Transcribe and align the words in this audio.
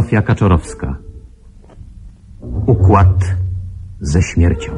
Zofia 0.00 0.22
Kaczorowska. 0.22 0.96
Układ 2.66 3.34
ze 4.00 4.22
śmiercią. 4.22 4.72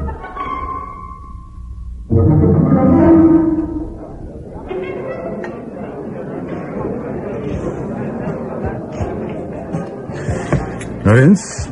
A 11.05 11.13
więc 11.13 11.69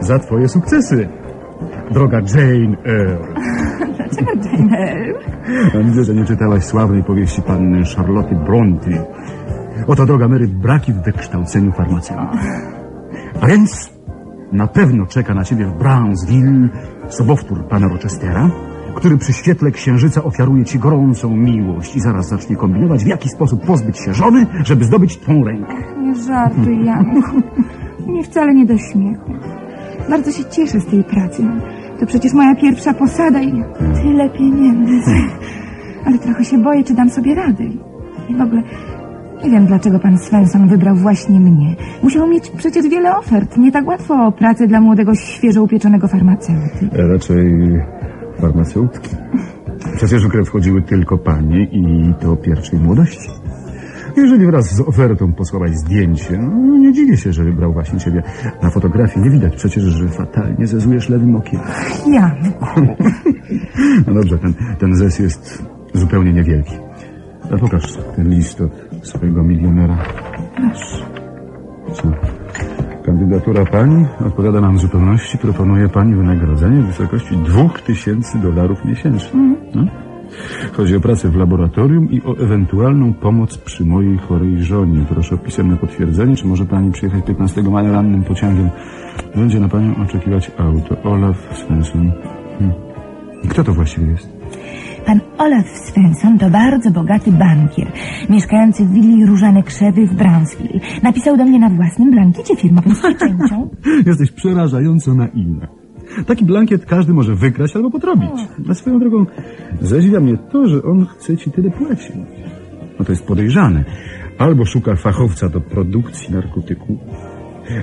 za 0.00 0.18
twoje 0.18 0.48
sukcesy, 0.48 1.08
droga 1.90 2.20
Jane 2.20 2.76
Eyre. 2.84 3.18
Dlaczego 3.96 4.30
Jane 4.44 4.78
Eyre? 4.78 5.18
Widzę, 5.84 6.04
że 6.04 6.14
nie 6.14 6.24
czytałaś 6.24 6.64
sławnej 6.64 7.04
powieści 7.04 7.42
panny 7.42 7.82
Charlotte 7.96 8.34
Bronte. 8.34 9.04
Oto, 9.88 10.06
droga 10.06 10.28
Mary, 10.28 10.48
braki 10.48 10.92
w 10.92 11.02
wykształceniu 11.02 11.72
farmaceuty. 11.72 12.38
Więc 13.48 13.90
na 14.52 14.66
pewno 14.66 15.06
czeka 15.06 15.34
na 15.34 15.44
ciebie 15.44 15.66
w 15.66 15.78
Brownsville 15.78 16.68
sobowtór 17.08 17.64
pana 17.64 17.88
Rochestera, 17.88 18.50
który 18.94 19.18
przy 19.18 19.32
świetle 19.32 19.70
księżyca 19.70 20.24
ofiaruje 20.24 20.64
ci 20.64 20.78
gorącą 20.78 21.36
miłość 21.36 21.96
i 21.96 22.00
zaraz 22.00 22.28
zacznie 22.28 22.56
kombinować, 22.56 23.04
w 23.04 23.06
jaki 23.06 23.28
sposób 23.28 23.66
pozbyć 23.66 23.98
się 23.98 24.14
żony, 24.14 24.46
żeby 24.64 24.84
zdobyć 24.84 25.18
twą 25.18 25.44
rękę. 25.44 25.74
Nie 26.02 26.14
żartuj, 26.14 26.84
Janku. 26.84 27.42
Mnie 28.06 28.24
wcale 28.24 28.54
nie 28.54 28.66
do 28.66 28.78
śmiechu. 28.78 29.32
Bardzo 30.10 30.32
się 30.32 30.44
cieszę 30.44 30.80
z 30.80 30.86
tej 30.86 31.04
pracy. 31.04 31.42
To 32.00 32.06
przecież 32.06 32.32
moja 32.32 32.56
pierwsza 32.56 32.94
posada 32.94 33.42
i 33.42 33.64
tyle 34.02 34.30
pieniędzy. 34.30 35.12
Ale 36.04 36.18
trochę 36.18 36.44
się 36.44 36.58
boję, 36.58 36.84
czy 36.84 36.94
dam 36.94 37.10
sobie 37.10 37.34
radę. 37.34 37.64
I 38.28 38.34
w 38.34 38.40
ogóle 38.40 38.62
nie 39.44 39.50
wiem, 39.50 39.66
dlaczego 39.66 39.98
pan 39.98 40.18
Svensson 40.18 40.68
wybrał 40.68 40.96
właśnie 40.96 41.40
mnie. 41.40 41.76
Musiał 42.02 42.28
mieć 42.28 42.50
przecież 42.50 42.88
wiele 42.88 43.16
ofert. 43.16 43.56
Nie 43.56 43.72
tak 43.72 43.86
łatwo 43.86 44.14
o 44.26 44.32
pracę 44.32 44.66
dla 44.66 44.80
młodego, 44.80 45.14
świeżo 45.14 45.62
upieczonego 45.62 46.08
farmaceuty. 46.08 46.88
E, 46.92 47.08
Raczej 47.08 47.46
farmaceutki. 48.40 49.16
Przecież 49.96 50.26
w 50.26 50.28
grę 50.28 50.44
wchodziły 50.44 50.82
tylko 50.82 51.18
panie 51.18 51.64
i 51.64 52.14
to 52.20 52.36
pierwszej 52.36 52.78
młodości. 52.80 53.28
Jeżeli 54.16 54.46
wraz 54.46 54.74
z 54.74 54.80
ofertą 54.80 55.32
posłałaś 55.32 55.70
zdjęcie, 55.70 56.38
no 56.38 56.78
nie 56.78 56.92
dziwię 56.92 57.16
się, 57.16 57.32
że 57.32 57.44
wybrał 57.44 57.72
właśnie 57.72 57.98
ciebie. 57.98 58.22
Na 58.62 58.70
fotografii 58.70 59.24
nie 59.24 59.30
widać 59.30 59.56
przecież, 59.56 59.84
że 59.84 60.08
fatalnie 60.08 60.66
zezujesz 60.66 61.08
lewym 61.08 61.36
okiem. 61.36 61.60
Janku. 62.06 62.64
No 64.06 64.14
dobrze, 64.14 64.38
ten, 64.38 64.54
ten 64.78 64.94
zes 64.96 65.18
jest 65.18 65.62
zupełnie 65.94 66.32
niewielki. 66.32 66.74
A 67.54 67.56
pokaż 67.58 67.82
ten 68.16 68.28
list 68.28 68.60
od 68.60 68.87
swojego 69.08 69.42
milionera. 69.42 69.98
Proszę. 70.56 71.04
Co? 71.92 72.08
Kandydatura 73.04 73.64
pani 73.64 74.06
odpowiada 74.26 74.60
nam 74.60 74.76
w 74.76 74.80
zupełności. 74.80 75.38
Proponuje 75.38 75.88
pani 75.88 76.14
wynagrodzenie 76.14 76.82
w 76.82 76.86
wysokości 76.86 77.36
2000 77.36 78.38
dolarów 78.38 78.84
miesięcznie. 78.84 79.40
No? 79.74 79.84
Chodzi 80.72 80.96
o 80.96 81.00
pracę 81.00 81.28
w 81.28 81.36
laboratorium 81.36 82.10
i 82.10 82.22
o 82.22 82.36
ewentualną 82.38 83.14
pomoc 83.14 83.58
przy 83.58 83.84
mojej 83.84 84.18
chorej 84.18 84.62
żonie. 84.62 85.04
Proszę 85.08 85.34
o 85.34 85.38
pisemne 85.38 85.76
potwierdzenie, 85.76 86.36
czy 86.36 86.46
może 86.46 86.64
pani 86.64 86.92
przyjechać 86.92 87.24
15 87.24 87.62
maja 87.62 87.92
rannym 87.92 88.24
pociągiem. 88.24 88.70
Będzie 89.36 89.60
na 89.60 89.68
panią 89.68 89.94
oczekiwać 90.02 90.50
auto. 90.58 91.02
Olaf 91.02 91.36
Svensson. 91.54 92.12
Hmm. 92.58 92.72
Kto 93.48 93.64
to 93.64 93.72
właściwie 93.72 94.06
jest? 94.06 94.37
Pan 95.08 95.20
Olaf 95.38 95.68
Svensson 95.68 96.38
to 96.38 96.50
bardzo 96.50 96.90
bogaty 96.90 97.32
bankier, 97.32 97.92
mieszkający 98.30 98.84
w 98.84 98.92
willi 98.92 99.26
Różane 99.26 99.62
Krzewy 99.62 100.06
w 100.06 100.14
Brownsville. 100.14 100.80
Napisał 101.02 101.36
do 101.36 101.44
mnie 101.44 101.58
na 101.58 101.70
własnym 101.70 102.10
blankiecie 102.10 102.56
firmowym 102.56 102.94
z 102.94 103.02
pieczęcią. 103.02 103.70
Jesteś 104.06 104.30
przerażająco 104.30 105.14
naiwna. 105.14 105.68
Taki 106.26 106.44
blankiet 106.44 106.86
każdy 106.86 107.12
może 107.12 107.34
wykraść 107.34 107.76
albo 107.76 107.90
podrobić. 107.90 108.30
Na 108.66 108.74
swoją 108.74 108.98
drogą 108.98 109.26
zadziwia 109.80 110.20
mnie 110.20 110.38
to, 110.52 110.68
że 110.68 110.82
on 110.82 111.06
chce 111.06 111.36
ci 111.36 111.50
tyle 111.50 111.70
płacić. 111.70 112.12
No 112.98 113.04
to 113.04 113.12
jest 113.12 113.26
podejrzane. 113.26 113.84
Albo 114.38 114.64
szuka 114.64 114.96
fachowca 114.96 115.48
do 115.48 115.60
produkcji 115.60 116.34
narkotyku, 116.34 116.98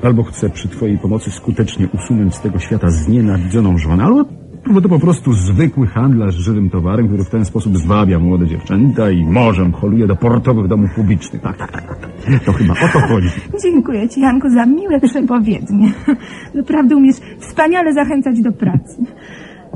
albo 0.03 0.23
chce 0.23 0.49
przy 0.49 0.67
twojej 0.67 0.97
pomocy 0.97 1.31
skutecznie 1.31 1.87
usunąć 1.93 2.35
z 2.35 2.41
tego 2.41 2.59
świata 2.59 2.89
znienawidzoną 2.89 3.77
żonę, 3.77 4.03
albo 4.03 4.25
bo 4.73 4.81
to 4.81 4.89
po 4.89 4.99
prostu 4.99 5.33
zwykły 5.33 5.87
handlarz 5.87 6.35
żywym 6.35 6.69
towarem, 6.69 7.07
który 7.07 7.23
w 7.23 7.29
ten 7.29 7.45
sposób 7.45 7.77
zwabia 7.77 8.19
młode 8.19 8.47
dziewczęta 8.47 9.11
i 9.11 9.25
morzem 9.25 9.71
holuje 9.71 10.07
do 10.07 10.15
portowych 10.15 10.67
domów 10.67 10.93
publicznych. 10.95 11.41
Tak, 11.41 11.57
tak, 11.57 11.71
tak. 11.71 11.87
tak. 11.87 12.43
To 12.45 12.53
chyba 12.53 12.73
o 12.73 12.87
to 12.93 12.99
chodzi. 12.99 13.27
Dziękuję 13.63 14.09
ci, 14.09 14.21
Janku, 14.21 14.49
za 14.49 14.65
miłe 14.65 14.99
przepowiednie. 15.01 15.93
Naprawdę 16.53 16.95
umiesz 16.95 17.15
wspaniale 17.39 17.93
zachęcać 17.93 18.41
do 18.41 18.51
pracy. 18.51 19.05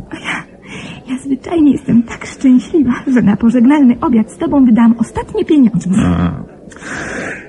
A 0.10 0.16
ja, 0.16 0.44
ja 1.10 1.20
zwyczajnie 1.24 1.72
jestem 1.72 2.04
tak 2.04 2.26
szczęśliwa, 2.26 2.94
że 3.14 3.22
na 3.22 3.38
pożegnalny 3.38 4.00
obiad 4.02 4.32
z 4.32 4.38
tobą 4.38 4.66
wydam 4.66 4.96
ostatnie 4.98 5.46
pieniądze. 5.46 5.90
A, 6.06 6.44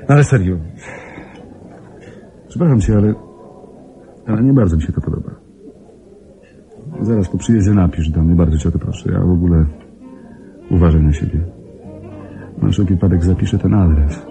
ale 0.09 0.25
serio. 0.25 0.57
Przepraszam 2.49 2.81
cię, 2.81 2.93
ale, 2.97 3.15
ale 4.27 4.43
nie 4.43 4.53
bardzo 4.53 4.77
mi 4.77 4.83
się 4.83 4.93
to 4.93 5.01
podoba. 5.01 5.40
Zaraz 7.01 7.29
po 7.29 7.39
przyjeździe 7.39 7.71
napisz 7.71 8.11
do 8.11 8.23
mnie, 8.23 8.35
bardzo 8.35 8.59
cię 8.59 8.69
o 8.69 8.73
to 8.73 8.79
proszę. 8.79 9.13
Ja 9.13 9.21
w 9.21 9.31
ogóle 9.31 9.65
uważaj 10.71 11.03
na 11.03 11.13
siebie. 11.13 11.41
Na 12.63 12.69
wszelki 12.69 12.95
wypadek 12.95 13.25
zapiszę 13.25 13.59
ten 13.59 13.75
adres. 13.75 14.27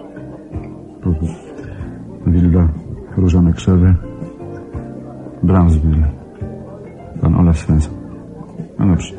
Willa, 2.26 2.68
Różane 3.16 3.52
Krzewy, 3.52 3.94
Brownsville. 5.42 6.08
Pan 7.20 7.34
Olaf 7.34 7.58
Svensson. 7.58 7.94
No 8.78 8.86
dobrze. 8.86 9.14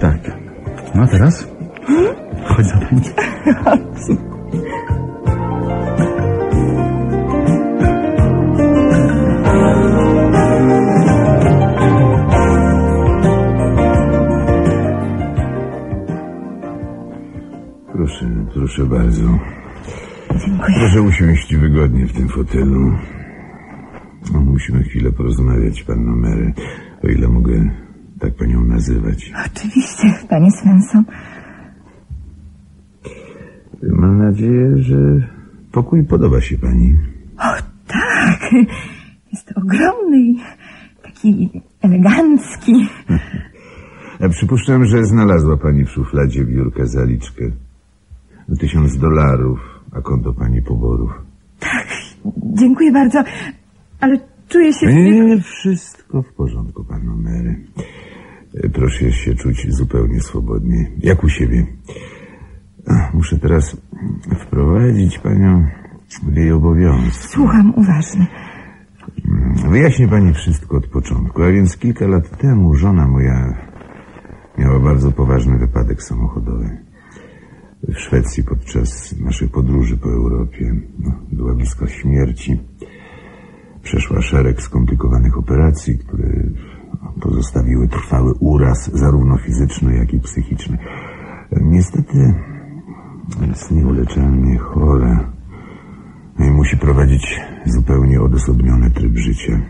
Tak. 0.00 0.18
No 0.94 1.02
a 1.02 1.06
teraz? 1.06 1.48
Chodź 2.44 2.66
za 2.66 2.76
mną. 2.76 3.00
Proszę, 18.58 18.86
bardzo. 18.86 19.38
Dziękuję. 20.30 20.78
Proszę 20.78 21.02
usiąść 21.02 21.56
wygodnie 21.56 22.06
w 22.06 22.12
tym 22.12 22.28
fotelu. 22.28 22.92
Musimy 24.44 24.82
chwilę 24.82 25.12
porozmawiać, 25.12 25.82
panno 25.82 26.16
Mary, 26.16 26.52
o 27.04 27.06
ile 27.06 27.28
mogę 27.28 27.70
tak 28.20 28.34
panią 28.34 28.64
nazywać. 28.64 29.32
Oczywiście, 29.46 30.14
panie 30.28 30.50
Svensson. 30.50 31.04
Mam 33.82 34.18
nadzieję, 34.18 34.78
że 34.78 34.96
pokój 35.72 36.04
podoba 36.04 36.40
się 36.40 36.58
pani. 36.58 36.96
O, 37.38 37.62
tak. 37.86 38.52
Jest 39.32 39.52
ogromny 39.56 40.20
i 40.20 40.36
taki 41.02 41.50
elegancki. 41.82 42.88
Przypuszczam, 44.30 44.84
że 44.84 45.04
znalazła 45.04 45.56
pani 45.56 45.84
w 45.84 45.90
szufladzie 45.90 46.44
biurka 46.44 46.86
zaliczkę. 46.86 47.50
Tysiąc 48.56 48.98
dolarów, 48.98 49.58
a 49.92 50.00
konto 50.00 50.32
pani 50.32 50.62
poborów. 50.62 51.10
Dziękuję 52.36 52.92
bardzo, 52.92 53.22
ale 54.00 54.20
czuję 54.48 54.72
się... 54.72 54.86
Nie, 54.86 55.40
wszystko 55.40 56.22
w 56.22 56.32
porządku, 56.32 56.84
panno 56.84 57.16
Mary. 57.16 57.64
Proszę 58.72 59.12
się 59.12 59.34
czuć 59.34 59.66
zupełnie 59.74 60.20
swobodnie, 60.20 60.90
jak 60.98 61.24
u 61.24 61.28
siebie. 61.28 61.66
Muszę 63.14 63.38
teraz 63.38 63.76
wprowadzić 64.40 65.18
panią 65.18 65.66
w 66.22 66.36
jej 66.36 66.52
obowiązki. 66.52 67.28
Słucham 67.28 67.74
uważnie. 67.76 68.26
Wyjaśnię 69.70 70.08
pani 70.08 70.34
wszystko 70.34 70.76
od 70.76 70.86
początku, 70.86 71.42
a 71.42 71.52
więc 71.52 71.76
kilka 71.76 72.06
lat 72.06 72.38
temu 72.38 72.74
żona 72.74 73.08
moja 73.08 73.54
miała 74.58 74.80
bardzo 74.80 75.12
poważny 75.12 75.58
wypadek 75.58 76.02
samochodowy. 76.02 76.87
W 77.82 77.98
Szwecji 77.98 78.44
podczas 78.44 79.14
naszej 79.20 79.48
podróży 79.48 79.96
po 79.96 80.08
Europie 80.08 80.74
no, 80.98 81.12
była 81.32 81.54
blisko 81.54 81.86
śmierci. 81.86 82.60
Przeszła 83.82 84.22
szereg 84.22 84.62
skomplikowanych 84.62 85.38
operacji, 85.38 85.98
które 85.98 86.28
pozostawiły 87.20 87.88
trwały 87.88 88.34
uraz, 88.34 88.90
zarówno 88.94 89.38
fizyczny, 89.38 89.96
jak 89.96 90.14
i 90.14 90.20
psychiczny. 90.20 90.78
Niestety 91.60 92.34
jest 93.48 93.70
nieuleczalnie 93.70 94.58
chora 94.58 95.32
no 96.38 96.46
i 96.46 96.50
musi 96.50 96.76
prowadzić 96.76 97.40
zupełnie 97.66 98.20
odosobniony 98.20 98.90
tryb 98.90 99.16
życia. 99.16 99.60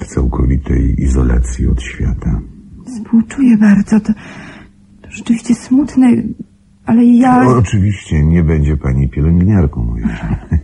W 0.00 0.06
całkowitej 0.06 1.00
izolacji 1.02 1.66
od 1.66 1.82
świata. 1.82 2.40
Współczuję 2.86 3.56
bardzo. 3.56 4.00
To, 4.00 4.12
to 5.02 5.10
rzeczywiście 5.10 5.54
smutne, 5.54 6.06
ale 6.86 7.04
ja... 7.04 7.46
O, 7.48 7.56
oczywiście 7.56 8.24
nie 8.24 8.44
będzie 8.44 8.76
pani 8.76 9.08
pielęgniarką 9.08 9.84
mojej 9.84 10.06
żony. 10.06 10.58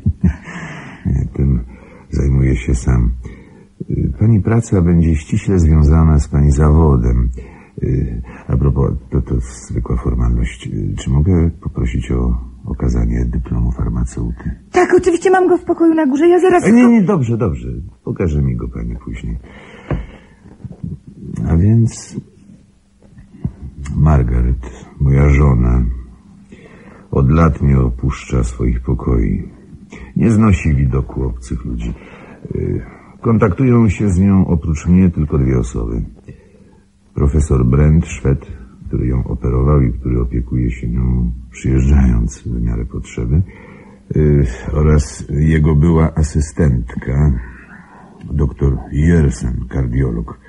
To 1.32 1.42
zajmuję 2.10 2.56
się 2.56 2.74
sam. 2.74 3.10
Pani 4.18 4.40
praca 4.42 4.82
będzie 4.82 5.16
ściśle 5.16 5.58
związana 5.58 6.18
z 6.18 6.28
pani 6.28 6.50
zawodem. 6.50 7.30
A 8.48 8.56
propos, 8.56 8.92
to, 9.10 9.22
to 9.22 9.34
zwykła 9.40 9.96
formalność. 9.96 10.70
Czy 10.98 11.10
mogę 11.10 11.50
poprosić 11.60 12.10
o 12.12 12.40
okazanie 12.64 13.24
dyplomu 13.24 13.72
farmaceuty? 13.72 14.50
Tak, 14.72 14.94
oczywiście 14.96 15.30
mam 15.30 15.48
go 15.48 15.58
w 15.58 15.64
pokoju 15.64 15.94
na 15.94 16.06
górze. 16.06 16.28
Ja 16.28 16.40
zaraz... 16.40 16.64
E, 16.64 16.72
Nie, 16.72 16.86
nie, 16.86 17.02
dobrze, 17.02 17.36
dobrze. 17.36 17.68
Pokaże 18.04 18.42
mi 18.42 18.56
go 18.56 18.68
pani 18.68 18.96
później. 18.96 19.38
A 21.48 21.56
więc 21.56 22.16
Margaret, 23.96 24.86
moja 25.00 25.28
żona, 25.30 25.84
od 27.18 27.30
lat 27.30 27.62
nie 27.62 27.78
opuszcza 27.78 28.44
swoich 28.44 28.80
pokoi. 28.80 29.48
Nie 30.16 30.30
znosi 30.30 30.74
widoku 30.74 31.24
obcych 31.24 31.64
ludzi. 31.64 31.94
Y, 32.54 32.82
Kontaktują 33.20 33.88
się 33.88 34.10
z 34.10 34.18
nią 34.18 34.46
oprócz 34.46 34.86
mnie 34.86 35.10
tylko 35.10 35.38
dwie 35.38 35.58
osoby. 35.58 36.02
Profesor 37.14 37.66
Brent, 37.66 38.06
Szwed, 38.06 38.46
który 38.86 39.06
ją 39.06 39.24
operował 39.24 39.82
i 39.82 39.92
który 39.92 40.20
opiekuje 40.20 40.70
się 40.70 40.88
nią 40.88 41.32
przyjeżdżając 41.50 42.42
w 42.42 42.62
miarę 42.62 42.84
potrzeby, 42.84 43.42
y, 44.16 44.46
oraz 44.72 45.24
jego 45.30 45.74
była 45.74 46.14
asystentka, 46.14 47.32
doktor 48.32 48.78
Jersen, 48.92 49.64
kardiolog, 49.68 50.40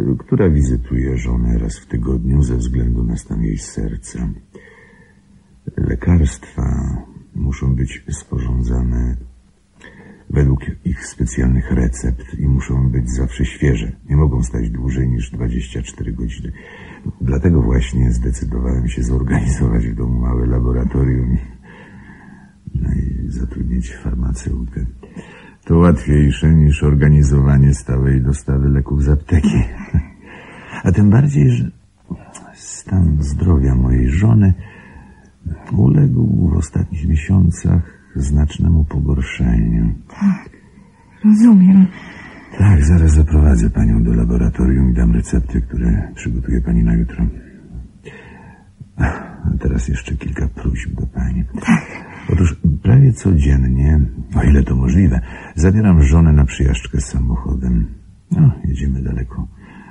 y, 0.00 0.16
która 0.18 0.50
wizytuje 0.50 1.18
żonę 1.18 1.58
raz 1.58 1.78
w 1.78 1.86
tygodniu 1.86 2.42
ze 2.42 2.56
względu 2.56 3.04
na 3.04 3.16
stan 3.16 3.42
jej 3.42 3.58
serca. 3.58 4.28
Lekarstwa 5.76 6.96
muszą 7.34 7.74
być 7.74 8.04
sporządzane 8.10 9.16
według 10.30 10.60
ich 10.84 11.06
specjalnych 11.06 11.70
recept 11.70 12.38
i 12.38 12.48
muszą 12.48 12.88
być 12.88 13.10
zawsze 13.10 13.44
świeże. 13.44 13.92
Nie 14.08 14.16
mogą 14.16 14.42
stać 14.42 14.70
dłużej 14.70 15.08
niż 15.08 15.30
24 15.30 16.12
godziny. 16.12 16.52
Dlatego 17.20 17.62
właśnie 17.62 18.12
zdecydowałem 18.12 18.88
się 18.88 19.02
zorganizować 19.02 19.86
w 19.86 19.94
domu 19.94 20.20
małe 20.20 20.46
laboratorium 20.46 21.38
no 22.74 22.90
i 22.92 23.30
zatrudnić 23.30 23.94
farmaceutę. 23.94 24.86
To 25.64 25.78
łatwiejsze 25.78 26.54
niż 26.54 26.82
organizowanie 26.82 27.74
stałej 27.74 28.22
dostawy 28.22 28.68
leków 28.68 29.04
z 29.04 29.08
apteki. 29.08 29.62
A 30.84 30.92
tym 30.92 31.10
bardziej, 31.10 31.50
że 31.50 31.70
stan 32.54 33.16
zdrowia 33.20 33.74
mojej 33.74 34.08
żony 34.08 34.54
uległ 35.72 36.48
w 36.48 36.56
ostatnich 36.56 37.08
miesiącach 37.08 37.82
znacznemu 38.16 38.84
pogorszeniu. 38.84 39.94
Rozumiem. 41.24 41.86
Tak, 42.58 42.84
zaraz 42.84 43.12
zaprowadzę 43.12 43.70
panią 43.70 44.02
do 44.02 44.14
laboratorium 44.14 44.90
i 44.90 44.94
dam 44.94 45.12
recepty, 45.12 45.60
które 45.60 46.12
przygotuje 46.14 46.60
pani 46.60 46.84
na 46.84 46.94
jutro. 46.94 47.26
A 48.96 49.40
teraz 49.60 49.88
jeszcze 49.88 50.16
kilka 50.16 50.48
próśb 50.48 50.90
do 50.90 51.06
pani. 51.06 51.44
Otóż 52.32 52.56
prawie 52.82 53.12
codziennie, 53.12 54.00
o 54.34 54.42
ile 54.42 54.62
to 54.62 54.76
możliwe, 54.76 55.20
zabieram 55.54 56.02
żonę 56.02 56.32
na 56.32 56.44
przyjażdżkę 56.44 57.00
z 57.00 57.04
samochodem. 57.04 57.86
No, 58.30 58.52
jedziemy 58.64 59.02
daleko 59.02 59.48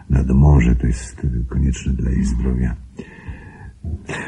nad 0.10 0.30
morze, 0.30 0.75
to 0.75 0.88
jest 0.88 1.28
konieczne 1.48 1.94
dla 1.94 2.12
jej 2.12 2.24
zdrowia. 2.24 2.75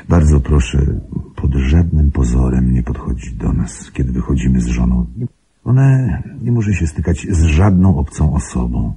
Bardzo 0.10 0.40
proszę, 0.40 1.00
pod 1.36 1.54
żadnym 1.54 2.12
pozorem 2.12 2.74
nie 2.74 2.84
podchodzić 2.84 3.34
do 3.34 3.54
nas, 3.54 3.92
kiedy 3.92 4.12
wychodzimy 4.12 4.62
z 4.62 4.68
żoną. 4.68 5.06
Ona 5.64 6.22
nie 6.42 6.52
może 6.52 6.74
się 6.74 6.88
stykać 6.88 7.28
z 7.30 7.44
żadną 7.44 7.98
obcą 7.98 8.34
osobą. 8.34 8.94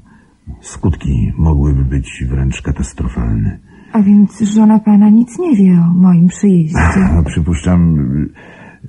Skutki 0.60 1.32
mogłyby 1.36 1.84
być 1.84 2.24
wręcz 2.28 2.62
katastrofalne. 2.62 3.58
A 3.92 4.02
więc 4.02 4.40
żona 4.40 4.78
pana 4.78 5.08
nic 5.08 5.38
nie 5.38 5.56
wie 5.56 5.72
o 5.72 5.94
moim 5.94 6.28
przyjeździe. 6.28 6.78
A 7.18 7.22
przypuszczam, 7.22 7.98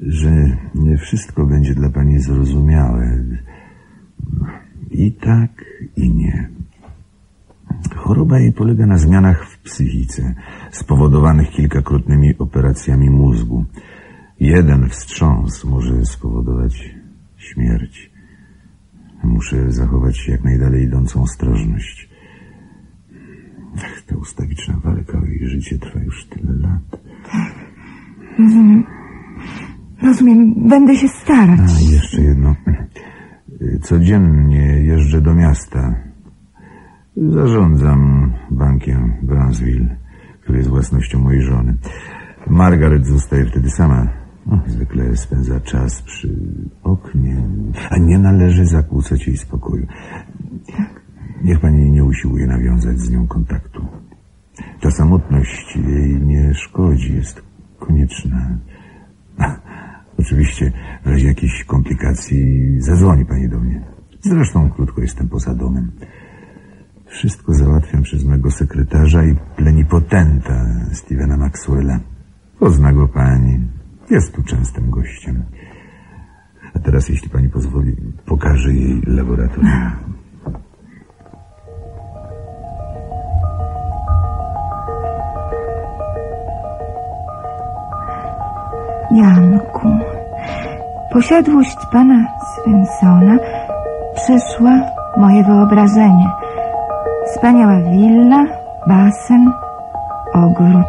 że 0.02 0.58
nie 0.76 0.98
wszystko 0.98 1.46
będzie 1.46 1.76
dla 1.76 1.90
pani 1.90 2.20
zrozumiałe. 2.20 3.24
I 4.92 5.12
tak, 5.12 5.66
i 5.98 6.14
nie. 6.14 6.50
Choroba 7.94 8.40
jej 8.40 8.54
polega 8.54 8.86
na 8.86 8.98
zmianach 8.98 9.48
w 9.50 9.60
psychice, 9.60 10.36
spowodowanych 10.72 11.50
kilkakrotnymi 11.50 12.38
operacjami 12.38 13.10
mózgu. 13.10 13.66
Jeden 14.40 14.90
wstrząs 14.90 15.66
może 15.66 16.06
spowodować 16.06 16.96
śmierć. 17.38 18.12
Muszę 19.24 19.72
zachować 19.72 20.28
jak 20.28 20.44
najdalej 20.44 20.84
idącą 20.84 21.22
ostrożność. 21.22 22.10
Ach, 23.78 24.02
Ta 24.08 24.16
ustawiczna 24.16 24.80
walka 24.84 25.18
o 25.18 25.26
jej 25.26 25.48
życie 25.50 25.78
trwa 25.78 26.00
już 26.00 26.26
tyle 26.26 26.54
lat. 26.54 27.02
Rozumiem. 28.40 28.84
Rozumiem. 30.02 30.70
Będę 30.70 30.96
się 30.96 31.08
starać. 31.08 31.60
A, 31.60 31.92
jeszcze 31.94 32.22
jedno. 32.22 32.56
Codziennie 33.81 34.84
jeżdżę 34.84 35.22
do 35.22 35.34
miasta. 35.36 35.96
Zarządzam 37.18 38.34
bankiem 38.52 39.14
Brownsville, 39.22 39.96
który 40.42 40.58
jest 40.58 40.70
własnością 40.70 41.20
mojej 41.20 41.42
żony. 41.42 41.78
Margaret 42.48 43.07
zostaje 43.07 43.45
wtedy 43.45 43.69
sama. 43.69 44.07
No, 44.45 44.62
zwykle 44.68 45.18
spędza 45.18 45.60
czas 45.60 46.02
przy 46.02 46.36
oknie, 46.84 47.44
a 47.90 47.98
nie 47.98 48.19
należy 48.19 48.66
zakłócać 48.66 49.28
jej 49.28 49.38
spokoju. 49.38 49.88
Niech 51.44 51.60
pani 51.60 51.92
nie 51.92 52.04
usiłuje 52.04 52.48
nawiązać 52.48 53.00
z 53.00 53.12
nią 53.12 53.28
kontaktu. 53.28 53.86
Ta 54.81 54.92
samotność 54.92 55.76
jej 55.76 56.22
nie 56.22 56.54
szkodzi, 56.54 57.16
jest 57.16 57.44
konieczna. 57.80 58.57
Oczywiście 60.19 60.72
w 61.06 61.07
razie 61.07 61.28
jakichś 61.28 61.64
komplikacji 61.64 62.76
zadzwoni 62.81 63.26
pani 63.26 63.50
do 63.50 63.60
mnie. 63.60 63.81
Zresztą 64.22 64.69
krótko 64.69 65.02
jestem 65.02 65.30
poza 65.30 65.56
domem. 65.56 65.92
Wszystko 67.07 67.54
załatwiam 67.54 68.02
przez 68.04 68.26
mego 68.26 68.52
sekretarza 68.52 69.24
i 69.24 69.35
plenipotenta 69.56 70.66
Stevena 70.94 71.38
Maxwella. 71.38 72.00
Pozna 72.59 72.94
go 72.94 73.07
pani. 73.07 73.68
Jest 74.09 74.35
tu 74.35 74.44
częstym 74.44 74.90
gościem. 74.90 75.44
A 76.76 76.80
teraz, 76.80 77.09
jeśli 77.09 77.30
pani 77.30 77.50
pozwoli, 77.50 77.95
pokażę 78.26 78.74
jej 78.74 79.02
laboratorium. 79.07 79.92
Janku, 89.12 89.88
posiadłość 91.14 91.78
pana 91.92 92.28
Svensona 92.56 93.38
przeszła 94.16 94.71
moje 95.18 95.44
wyobrażenie. 95.44 96.44
Wspaniała 97.26 97.82
willa, 97.82 98.46
basen, 98.88 99.52
ogród. 100.34 100.86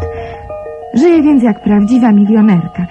Żyje 0.95 1.23
więc 1.23 1.43
jak 1.43 1.61
prawdziwa 1.61 2.13
milionerka. 2.13 2.87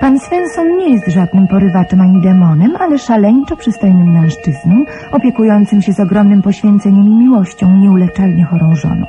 Pan 0.00 0.18
Svensson 0.20 0.76
nie 0.76 0.90
jest 0.90 1.08
żadnym 1.08 1.48
porywaczem 1.48 2.00
ani 2.00 2.22
demonem, 2.22 2.76
ale 2.78 2.98
szaleńczo 2.98 3.56
przystojnym 3.56 4.12
mężczyzną, 4.12 4.84
opiekującym 5.12 5.82
się 5.82 5.92
z 5.92 6.00
ogromnym 6.00 6.42
poświęceniem 6.42 7.06
i 7.06 7.14
miłością 7.14 7.76
nieuleczalnie 7.76 8.44
chorą 8.44 8.74
żoną. 8.76 9.06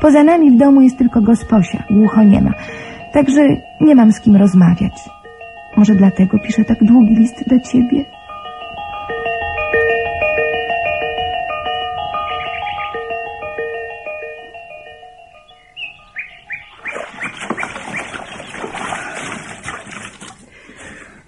Poza 0.00 0.22
nami 0.22 0.50
w 0.50 0.56
domu 0.56 0.80
jest 0.80 0.98
tylko 0.98 1.20
gosposia, 1.22 1.82
głuchoniema, 1.90 2.50
także 3.12 3.40
nie 3.80 3.94
mam 3.94 4.12
z 4.12 4.20
kim 4.20 4.36
rozmawiać. 4.36 4.92
Może 5.76 5.94
dlatego 5.94 6.38
piszę 6.38 6.64
tak 6.64 6.84
długi 6.84 7.14
list 7.14 7.48
do 7.48 7.60
ciebie? 7.60 8.04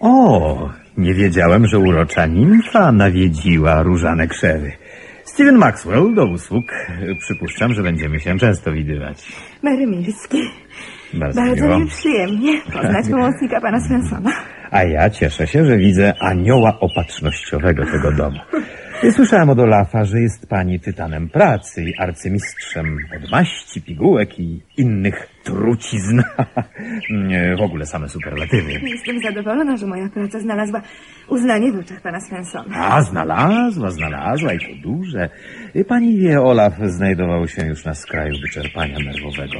O, 0.02 0.68
nie 0.96 1.14
wiedziałem, 1.14 1.66
że 1.66 1.78
urocza 1.78 2.26
nimfa 2.26 2.92
nawiedziła 2.92 3.82
różane 3.82 4.26
krzewy. 4.28 4.72
Steven 5.24 5.56
Maxwell 5.58 6.14
do 6.14 6.26
usług. 6.26 6.64
Przypuszczam, 7.18 7.74
że 7.74 7.82
będziemy 7.82 8.20
się 8.20 8.38
często 8.38 8.72
widywać. 8.72 9.32
Mary 9.62 9.86
Milski. 9.86 10.42
Bardzo, 11.14 11.40
Bardzo 11.40 11.64
miło. 11.66 11.78
mi 11.78 11.86
przyjemnie 11.86 12.60
poznać 12.72 13.08
pomocnika 13.10 13.60
pana 13.60 13.80
Svensona. 13.80 14.30
A 14.70 14.82
ja 14.84 15.10
cieszę 15.10 15.46
się, 15.46 15.64
że 15.64 15.78
widzę 15.78 16.14
anioła 16.20 16.80
opatrznościowego 16.80 17.84
tego 17.86 18.12
domu. 18.12 18.38
Słyszałem 19.10 19.50
od 19.50 19.58
Olafa, 19.58 20.04
że 20.04 20.20
jest 20.20 20.46
pani 20.48 20.80
tytanem 20.80 21.28
pracy 21.28 21.84
i 21.84 21.96
arcymistrzem 21.98 22.96
od 23.16 23.30
maści, 23.30 23.82
pigułek 23.82 24.40
i 24.40 24.62
innych 24.76 25.28
trucizn. 25.44 26.22
Nie, 27.10 27.54
w 27.58 27.62
ogóle 27.62 27.86
same 27.86 28.08
superlatywy. 28.08 28.72
Jestem 28.82 29.20
zadowolona, 29.22 29.76
że 29.76 29.86
moja 29.86 30.08
praca 30.08 30.40
znalazła 30.40 30.82
uznanie 31.28 31.72
w 31.72 31.78
oczach 31.78 32.00
pana 32.00 32.20
Svensona. 32.20 32.76
A, 32.76 33.02
znalazła, 33.02 33.90
znalazła 33.90 34.52
i 34.52 34.58
to 34.58 34.82
duże. 34.82 35.28
Pani 35.88 36.18
wie, 36.18 36.40
Olaf 36.40 36.78
znajdował 36.78 37.48
się 37.48 37.66
już 37.66 37.84
na 37.84 37.94
skraju 37.94 38.34
wyczerpania 38.40 38.98
nerwowego. 38.98 39.58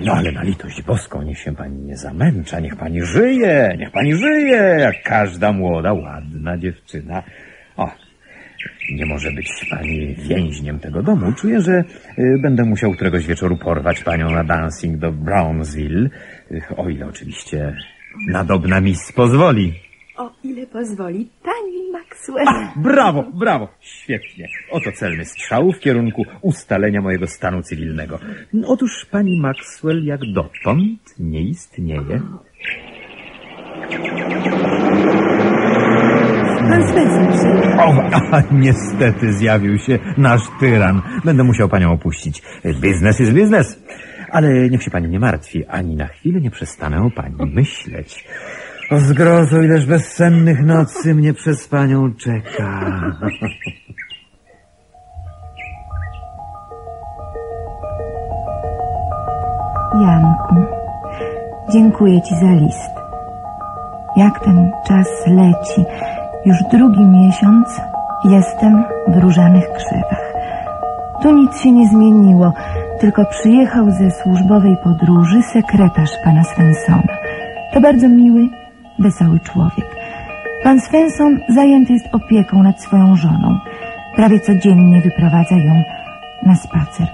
No 0.00 0.12
ale 0.12 0.32
na 0.32 0.42
litość 0.42 0.82
boską, 0.82 1.22
niech 1.22 1.38
się 1.38 1.54
pani 1.54 1.82
nie 1.82 1.96
zamęcza, 1.96 2.60
niech 2.60 2.76
pani 2.76 3.02
żyje, 3.02 3.76
niech 3.78 3.90
pani 3.90 4.14
żyje, 4.14 4.76
jak 4.78 5.02
każda 5.02 5.52
młoda, 5.52 5.92
ładna 5.92 6.58
dziewczyna. 6.58 7.22
O, 7.76 7.90
nie 8.90 9.06
może 9.06 9.32
być 9.32 9.66
pani 9.70 10.14
więźniem 10.14 10.80
tego 10.80 11.02
domu. 11.02 11.32
Czuję, 11.32 11.60
że 11.60 11.84
y, 12.18 12.38
będę 12.42 12.64
musiał 12.64 12.92
któregoś 12.92 13.26
wieczoru 13.26 13.56
porwać 13.56 14.02
panią 14.02 14.30
na 14.30 14.44
dancing 14.44 14.96
do 14.96 15.12
Brownsville, 15.12 16.10
y, 16.50 16.62
o 16.76 16.88
ile 16.88 17.06
oczywiście 17.06 17.76
nadobna 18.28 18.80
miss 18.80 19.12
pozwoli. 19.12 19.72
O 20.16 20.32
ile 20.44 20.66
pozwoli 20.66 21.30
pani 21.42 21.92
Maxwell. 21.92 22.46
Brawo, 22.76 23.24
brawo, 23.34 23.68
świetnie. 23.80 24.48
Oto 24.70 24.92
celny 24.92 25.24
strzał 25.24 25.72
w 25.72 25.78
kierunku 25.78 26.24
ustalenia 26.42 27.00
mojego 27.00 27.26
stanu 27.26 27.62
cywilnego. 27.62 28.18
Otóż 28.66 29.06
pani 29.10 29.40
Maxwell 29.40 30.04
jak 30.04 30.20
dotąd 30.34 31.00
nie 31.18 31.42
istnieje 31.42 32.20
Svensson 36.68 37.26
przyjechał. 37.32 37.77
O, 37.77 37.77
a, 38.32 38.42
niestety 38.52 39.32
zjawił 39.32 39.78
się 39.78 39.98
nasz 40.16 40.42
tyran. 40.60 41.02
Będę 41.24 41.44
musiał 41.44 41.68
panią 41.68 41.92
opuścić. 41.92 42.42
Biznes 42.80 43.18
jest 43.18 43.32
biznes. 43.32 43.82
Ale 44.30 44.68
niech 44.70 44.82
się 44.82 44.90
pani 44.90 45.08
nie 45.08 45.20
martwi. 45.20 45.66
Ani 45.66 45.96
na 45.96 46.06
chwilę 46.06 46.40
nie 46.40 46.50
przestanę 46.50 47.02
o 47.02 47.10
pani 47.10 47.36
myśleć. 47.54 48.24
O 48.90 49.00
zgrozo, 49.00 49.62
ileż 49.62 49.86
bezsennych 49.86 50.62
nocy 50.62 51.14
mnie 51.14 51.34
przez 51.34 51.68
panią 51.68 52.14
czeka. 52.14 52.80
Janku, 60.02 60.54
dziękuję 61.72 62.22
ci 62.22 62.34
za 62.34 62.52
list. 62.52 62.90
Jak 64.16 64.44
ten 64.44 64.70
czas 64.88 65.08
leci. 65.26 65.84
Już 66.48 66.62
drugi 66.62 67.04
miesiąc 67.04 67.80
jestem 68.24 68.84
w 69.08 69.16
różanych 69.16 69.64
krzewach. 69.72 70.32
Tu 71.22 71.32
nic 71.32 71.60
się 71.60 71.70
nie 71.72 71.88
zmieniło, 71.88 72.52
tylko 73.00 73.24
przyjechał 73.24 73.90
ze 73.90 74.10
służbowej 74.10 74.76
podróży 74.84 75.42
sekretarz 75.42 76.10
pana 76.24 76.44
Svensona. 76.44 77.14
To 77.72 77.80
bardzo 77.80 78.08
miły, 78.08 78.48
wesoły 78.98 79.40
człowiek. 79.40 79.96
Pan 80.62 80.80
Svensson 80.80 81.38
zajęty 81.48 81.92
jest 81.92 82.14
opieką 82.14 82.62
nad 82.62 82.82
swoją 82.82 83.16
żoną. 83.16 83.58
Prawie 84.16 84.40
codziennie 84.40 85.00
wyprowadza 85.00 85.56
ją 85.56 85.82
na 86.46 86.54
spacer. 86.54 87.08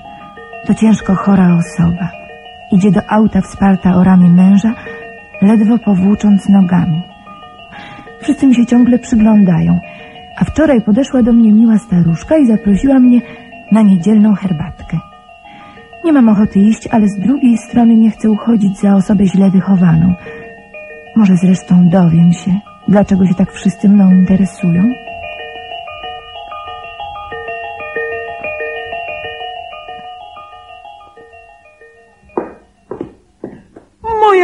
To 0.67 0.75
ciężko 0.75 1.15
chora 1.15 1.57
osoba. 1.57 2.09
Idzie 2.73 2.91
do 2.91 3.01
auta 3.09 3.41
wsparta 3.41 3.97
o 3.97 4.05
ramię 4.05 4.29
męża, 4.29 4.73
ledwo 5.43 5.79
powłócząc 5.79 6.49
nogami. 6.49 7.14
Wszyscy 8.25 8.47
mi 8.47 8.55
się 8.55 8.67
ciągle 8.67 8.99
przyglądają, 8.99 9.81
a 10.37 10.45
wczoraj 10.45 10.81
podeszła 10.81 11.23
do 11.23 11.33
mnie 11.33 11.53
miła 11.53 11.79
staruszka 11.79 12.37
i 12.37 12.47
zaprosiła 12.47 12.99
mnie 12.99 13.21
na 13.73 13.83
niedzielną 13.83 14.35
herbatkę. 14.35 14.99
Nie 16.05 16.13
mam 16.13 16.29
ochoty 16.29 16.59
iść, 16.59 16.87
ale 16.87 17.09
z 17.09 17.19
drugiej 17.19 17.59
strony 17.59 17.97
nie 17.97 18.11
chcę 18.11 18.31
uchodzić 18.31 18.79
za 18.79 18.95
osobę 18.95 19.27
źle 19.27 19.51
wychowaną. 19.51 20.15
Może 21.17 21.37
zresztą 21.37 21.89
dowiem 21.89 22.33
się, 22.33 22.51
dlaczego 22.89 23.27
się 23.27 23.35
tak 23.35 23.53
wszyscy 23.53 23.89
mną 23.89 24.11
interesują. 24.11 24.93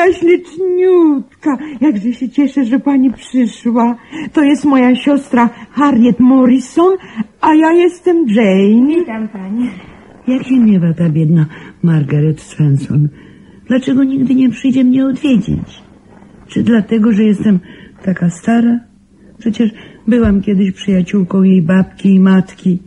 Moja 0.00 0.12
śliczniutka, 0.12 1.58
jakże 1.80 2.12
się 2.12 2.28
cieszę, 2.28 2.64
że 2.64 2.78
pani 2.78 3.12
przyszła. 3.12 3.96
To 4.32 4.42
jest 4.42 4.64
moja 4.64 4.96
siostra 4.96 5.50
Harriet 5.70 6.20
Morrison, 6.20 6.96
a 7.40 7.54
ja 7.54 7.72
jestem 7.72 8.16
Jane. 8.28 8.96
Witam 8.96 9.28
pani. 9.28 9.70
Jak 10.28 10.46
się 10.46 10.58
miewa 10.58 10.94
ta 10.94 11.08
biedna 11.08 11.46
Margaret 11.82 12.40
Svensson? 12.40 13.08
Dlaczego 13.66 14.04
nigdy 14.04 14.34
nie 14.34 14.50
przyjdzie 14.50 14.84
mnie 14.84 15.06
odwiedzić? 15.06 15.82
Czy 16.48 16.62
dlatego, 16.62 17.12
że 17.12 17.24
jestem 17.24 17.60
taka 18.04 18.30
stara? 18.30 18.80
Przecież 19.38 19.70
byłam 20.06 20.42
kiedyś 20.42 20.72
przyjaciółką 20.72 21.42
jej 21.42 21.62
babki 21.62 22.14
i 22.14 22.20
matki. 22.20 22.78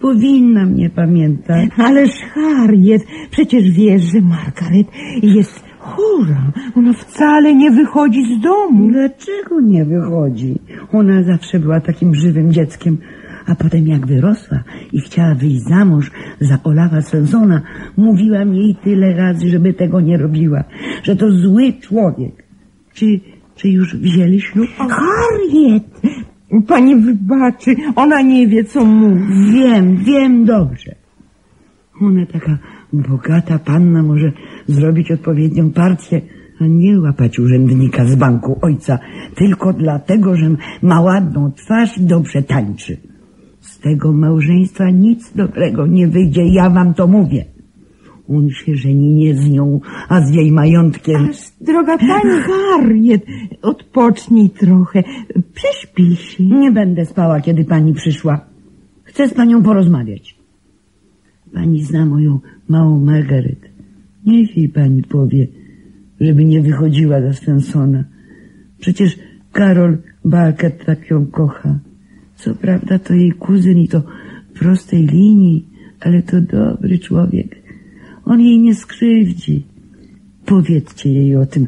Powinna 0.00 0.64
mnie 0.64 0.90
pamiętać. 0.90 1.68
Ależ 1.76 2.10
Harriet, 2.34 3.02
przecież 3.30 3.70
wiesz, 3.70 4.02
że 4.02 4.20
Margaret 4.20 4.86
jest 5.22 5.67
chora. 5.88 6.52
Ona 6.76 6.92
wcale 6.92 7.54
nie 7.54 7.70
wychodzi 7.70 8.22
z 8.34 8.40
domu. 8.40 8.90
Dlaczego 8.92 9.60
nie 9.60 9.84
wychodzi? 9.84 10.58
Ona 10.92 11.22
zawsze 11.22 11.58
była 11.58 11.80
takim 11.80 12.14
żywym 12.14 12.52
dzieckiem. 12.52 12.98
A 13.46 13.54
potem 13.54 13.86
jak 13.86 14.06
wyrosła 14.06 14.58
i 14.92 15.00
chciała 15.00 15.34
wyjść 15.34 15.62
za 15.62 15.84
mąż 15.84 16.10
za 16.40 16.58
Olawa 16.64 17.00
Svensona, 17.02 17.62
mówiłam 17.96 18.54
jej 18.54 18.74
tyle 18.74 19.16
razy, 19.16 19.48
żeby 19.48 19.72
tego 19.72 20.00
nie 20.00 20.16
robiła, 20.16 20.64
że 21.02 21.16
to 21.16 21.30
zły 21.30 21.72
człowiek. 21.80 22.44
Czy, 22.94 23.20
czy 23.56 23.68
już 23.68 23.96
wzięli 23.96 24.40
ślub? 24.40 24.68
Harriet! 24.76 25.84
Pani 26.66 26.96
wybaczy, 26.96 27.76
ona 27.96 28.22
nie 28.22 28.46
wie, 28.46 28.64
co 28.64 28.84
mówi. 28.84 29.52
Wiem, 29.52 29.96
wiem 29.96 30.44
dobrze. 30.44 30.94
Ona 32.02 32.26
taka 32.26 32.58
bogata 32.92 33.58
panna 33.58 34.02
może 34.02 34.32
zrobić 34.66 35.10
odpowiednią 35.10 35.70
partię, 35.70 36.20
a 36.60 36.66
nie 36.66 37.00
łapać 37.00 37.38
urzędnika 37.38 38.04
z 38.04 38.14
banku 38.14 38.58
ojca 38.62 38.98
tylko 39.34 39.72
dlatego, 39.72 40.36
że 40.36 40.50
ma 40.82 41.00
ładną 41.00 41.52
twarz 41.52 41.98
i 41.98 42.06
dobrze 42.06 42.42
tańczy. 42.42 42.96
Z 43.60 43.78
tego 43.78 44.12
małżeństwa 44.12 44.90
nic 44.90 45.32
dobrego 45.32 45.86
nie 45.86 46.08
wyjdzie, 46.08 46.46
ja 46.46 46.70
wam 46.70 46.94
to 46.94 47.06
mówię. 47.06 47.44
On 48.28 48.50
się 48.50 48.76
żeni 48.76 49.14
nie 49.14 49.34
z 49.34 49.50
nią, 49.50 49.80
a 50.08 50.20
z 50.20 50.34
jej 50.34 50.52
majątkiem. 50.52 51.16
Ależ, 51.16 51.38
droga 51.60 51.98
pani, 51.98 52.30
Harriet, 52.46 53.22
odpocznij 53.62 54.50
trochę. 54.50 55.02
Prześpij 55.54 56.16
się. 56.16 56.44
Nie 56.44 56.72
będę 56.72 57.04
spała, 57.04 57.40
kiedy 57.40 57.64
pani 57.64 57.94
przyszła. 57.94 58.40
Chcę 59.04 59.28
z 59.28 59.34
panią 59.34 59.62
porozmawiać. 59.62 60.37
Pani 61.54 61.84
zna 61.84 62.06
moją 62.06 62.40
małą 62.68 63.04
Margaret. 63.04 63.58
Niech 64.26 64.56
jej 64.56 64.68
pani 64.68 65.02
powie, 65.02 65.46
żeby 66.20 66.44
nie 66.44 66.62
wychodziła 66.62 67.20
za 67.20 67.32
Svensona. 67.32 68.04
Przecież 68.78 69.18
Karol 69.52 69.98
Balket 70.24 70.84
tak 70.84 71.10
ją 71.10 71.26
kocha. 71.26 71.78
Co 72.36 72.54
prawda 72.54 72.98
to 72.98 73.14
jej 73.14 73.32
kuzyn 73.32 73.78
i 73.78 73.88
to 73.88 74.02
prostej 74.58 75.06
linii, 75.06 75.68
ale 76.00 76.22
to 76.22 76.40
dobry 76.40 76.98
człowiek. 76.98 77.56
On 78.24 78.40
jej 78.40 78.58
nie 78.58 78.74
skrzywdzi. 78.74 79.66
Powiedzcie 80.44 81.12
jej 81.12 81.36
o 81.36 81.46
tym. 81.46 81.66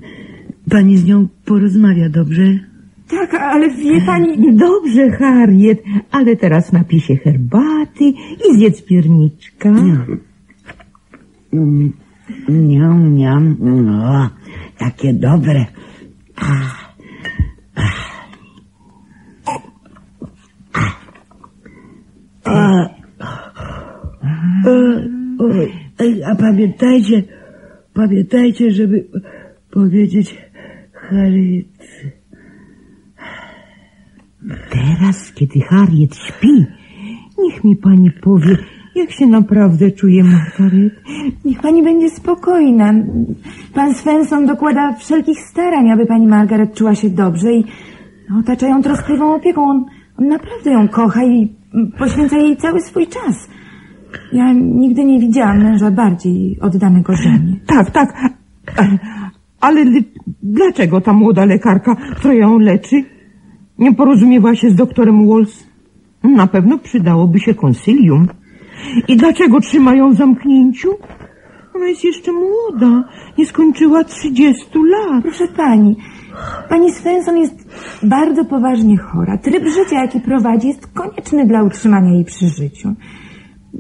Pani 0.71 0.99
z 0.99 1.05
nią 1.05 1.29
porozmawia, 1.45 2.09
dobrze? 2.09 2.70
Tak, 3.11 3.35
ale 3.35 3.69
wie 3.71 4.01
pani... 4.07 4.57
Dobrze, 4.57 5.11
Harriet, 5.11 5.83
ale 6.11 6.37
teraz 6.37 6.73
napij 6.73 7.01
się 7.01 7.17
herbaty 7.17 8.05
i 8.51 8.55
zjedz 8.55 8.83
pierniczka. 8.83 9.69
Mm, 11.53 11.93
Niam, 12.49 13.17
niam. 13.17 13.57
No, 13.61 14.31
takie 14.79 15.15
dobre. 15.15 15.67
Ach, 16.37 16.91
a 26.27 26.35
pamiętajcie, 26.35 27.23
pamiętajcie, 27.95 28.71
żeby 28.71 29.07
powiedzieć 29.71 30.39
Harriet. 30.93 32.20
Teraz, 34.71 35.33
kiedy 35.33 35.61
Harriet 35.61 36.17
śpi, 36.17 36.67
niech 37.39 37.65
mi 37.65 37.77
pani 37.77 38.11
powie, 38.11 38.57
jak 38.95 39.11
się 39.11 39.27
naprawdę 39.27 39.91
czuje 39.91 40.25
Margaret. 40.25 40.93
Niech 41.45 41.61
pani 41.61 41.83
będzie 41.83 42.11
spokojna. 42.11 42.95
Pan 43.75 43.95
Svensson 43.95 44.47
dokłada 44.47 44.93
wszelkich 44.93 45.41
starań, 45.41 45.91
aby 45.91 46.07
pani 46.07 46.27
Margaret 46.27 46.75
czuła 46.75 46.95
się 46.95 47.11
dobrze 47.11 47.53
i 47.53 47.65
otacza 48.41 48.69
ją 48.69 48.83
troskliwą 48.83 49.35
opieką. 49.35 49.63
On, 49.63 49.85
On 50.19 50.29
naprawdę 50.29 50.71
ją 50.71 50.89
kocha 50.89 51.25
i 51.25 51.55
poświęca 51.99 52.39
jej 52.39 52.57
cały 52.57 52.81
swój 52.81 53.07
czas. 53.07 53.49
Ja 54.33 54.53
nigdy 54.53 55.05
nie 55.05 55.21
widziałam 55.21 55.63
męża 55.63 55.91
bardziej 55.91 56.61
oddanego 56.61 57.17
żonie. 57.17 57.57
Tak, 57.67 57.91
tak. 57.91 58.15
Ale, 59.61 59.85
dlaczego 60.43 61.01
ta 61.01 61.13
młoda 61.13 61.45
lekarka, 61.45 61.97
która 62.17 62.35
ją 62.35 62.59
leczy, 62.59 63.05
nie 63.81 63.95
porozumiewa 63.95 64.55
się 64.55 64.71
z 64.71 64.75
doktorem 64.75 65.29
Walls? 65.29 65.67
Na 66.23 66.47
pewno 66.47 66.79
przydałoby 66.79 67.41
się 67.41 67.55
konsylium. 67.55 68.29
I 69.09 69.17
dlaczego 69.17 69.61
trzyma 69.61 69.95
ją 69.95 70.13
w 70.13 70.17
zamknięciu? 70.17 70.89
Ona 71.75 71.89
jest 71.89 72.05
jeszcze 72.05 72.33
młoda, 72.33 73.05
nie 73.39 73.47
skończyła 73.47 74.05
30 74.05 74.65
lat. 74.75 75.23
Proszę 75.23 75.49
pani, 75.49 75.97
pani 76.69 76.93
Svensson 76.93 77.37
jest 77.37 77.69
bardzo 78.03 78.45
poważnie 78.45 78.99
chora. 78.99 79.39
Tryb 79.39 79.65
życia, 79.65 80.03
jaki 80.03 80.21
prowadzi, 80.21 80.69
jest 80.69 80.87
konieczny 80.87 81.47
dla 81.47 81.63
utrzymania 81.63 82.13
jej 82.13 82.25
przy 82.25 82.49
życiu. 82.49 82.95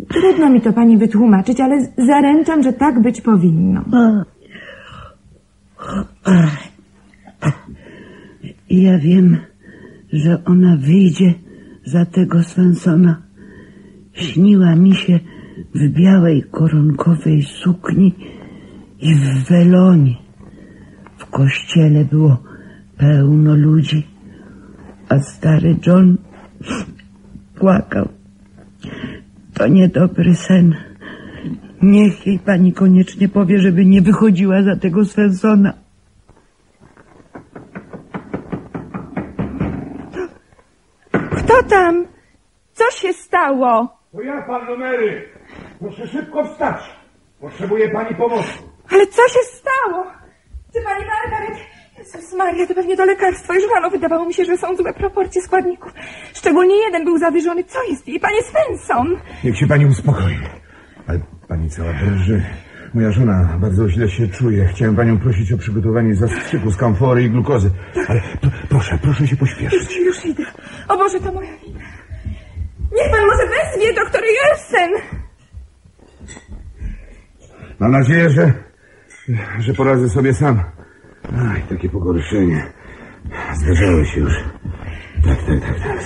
Trudno 0.09 0.50
mi 0.50 0.61
to 0.61 0.73
pani 0.73 0.99
wytłumaczyć, 0.99 1.61
ale 1.61 1.87
zaręczam, 1.99 2.62
że 2.62 2.73
tak 2.73 3.02
być 3.02 3.21
powinno. 3.21 3.85
Ja 8.71 8.99
wiem, 8.99 9.38
że 10.12 10.45
ona 10.45 10.76
wyjdzie 10.76 11.35
za 11.85 12.05
tego 12.07 12.43
Svensona. 12.43 13.23
Śniła 14.12 14.76
mi 14.76 14.95
się 14.95 15.21
w 15.75 15.88
białej 15.88 16.43
koronkowej 16.50 17.43
sukni 17.43 18.14
i 19.00 19.14
w 19.14 19.49
welonie. 19.49 20.14
W 21.19 21.26
kościele 21.26 22.05
było 22.05 22.43
pełno 22.97 23.57
ludzi, 23.57 24.07
a 25.09 25.19
stary 25.19 25.76
John 25.87 26.17
płakał. 27.55 28.09
To 29.55 29.69
niedobry 29.69 30.35
sen. 30.35 30.75
Niech 31.83 32.26
jej 32.26 32.38
pani 32.38 32.73
koniecznie 32.73 33.29
powie, 33.29 33.59
żeby 33.59 33.87
nie 33.87 34.02
wychodziła 34.02 34.62
za 34.62 34.76
tego 34.76 35.05
Svensona. 35.05 35.73
Kto 41.61 41.69
tam? 41.69 42.07
Co 42.73 42.90
się 42.90 43.12
stało? 43.12 43.88
To 44.12 44.23
ja, 44.23 44.43
panno 44.43 44.76
Mary. 44.76 45.29
Proszę 45.81 46.07
szybko 46.09 46.45
wstać. 46.45 46.76
Potrzebuje 47.40 47.88
pani 47.90 48.14
pomocy. 48.14 48.49
Ale 48.90 49.07
co 49.07 49.29
się 49.29 49.38
stało? 49.43 50.07
Czy 50.73 50.83
pani 50.85 51.05
Margaret? 51.07 51.59
Jezus 51.99 52.33
Maria, 52.35 52.67
to 52.67 52.75
pewnie 52.75 52.97
to 52.97 53.05
lekarstwo. 53.05 53.55
Już 53.55 53.64
rano 53.75 53.90
wydawało 53.90 54.25
mi 54.25 54.35
się, 54.35 54.45
że 54.45 54.57
są 54.57 54.76
złe 54.76 54.93
proporcje 54.95 55.43
składników. 55.43 55.93
Szczególnie 56.35 56.76
jeden 56.76 57.05
był 57.05 57.19
zawyżony. 57.19 57.64
Co 57.64 57.83
jest 57.90 58.09
jej? 58.09 58.21
Panie 58.21 58.43
Svensson! 58.43 59.17
Niech 59.45 59.59
się 59.59 59.67
pani 59.67 59.87
uspokoi. 59.87 60.38
Ale 61.09 61.21
pani 61.49 61.71
cała 61.71 61.93
drży. 61.93 62.43
Moja 62.95 63.11
żona 63.12 63.49
bardzo 63.61 63.88
źle 63.88 64.09
się 64.09 64.29
czuje. 64.29 64.64
Chciałem 64.64 64.97
panią 64.97 65.19
prosić 65.19 65.52
o 65.52 65.59
przygotowanie 65.59 66.14
zastrzyku 66.14 66.71
z 66.71 66.76
kamfory 66.76 67.23
i 67.25 67.30
glukozy. 67.30 67.71
Ale 68.08 68.21
p- 68.21 68.50
proszę, 68.69 68.99
proszę 69.02 69.26
się 69.26 69.37
pośpieszyć. 69.37 69.97
Już, 69.97 69.97
już 70.06 70.25
idę. 70.26 70.45
O 70.91 70.97
Boże, 70.97 71.21
to 71.21 71.33
moja 71.33 71.57
wina. 71.67 71.81
Niech 72.93 73.11
pan 73.11 73.26
może 73.26 73.47
wezwie 73.47 73.95
doktor 73.95 74.23
Jelsen. 74.25 74.91
Mam 77.79 77.93
nadzieję, 77.93 78.31
że, 78.31 78.53
że 79.59 79.75
poradzę 79.75 80.09
sobie 80.09 80.35
sam. 80.35 80.63
Aj, 81.53 81.63
takie 81.69 81.89
pogorszenie. 81.89 82.67
Zdarzało 83.55 84.05
się 84.05 84.21
już. 84.21 84.35
Tak, 85.25 85.39
tak, 85.47 85.61
tak, 85.61 85.81
tak. 85.81 85.99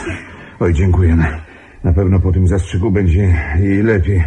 Oj, 0.60 0.74
dziękuję. 0.74 1.16
Na, 1.16 1.40
na 1.84 1.92
pewno 1.92 2.20
po 2.20 2.32
tym 2.32 2.48
zastrzyku 2.48 2.90
będzie 2.90 3.34
jej 3.58 3.82
lepiej. 3.82 4.24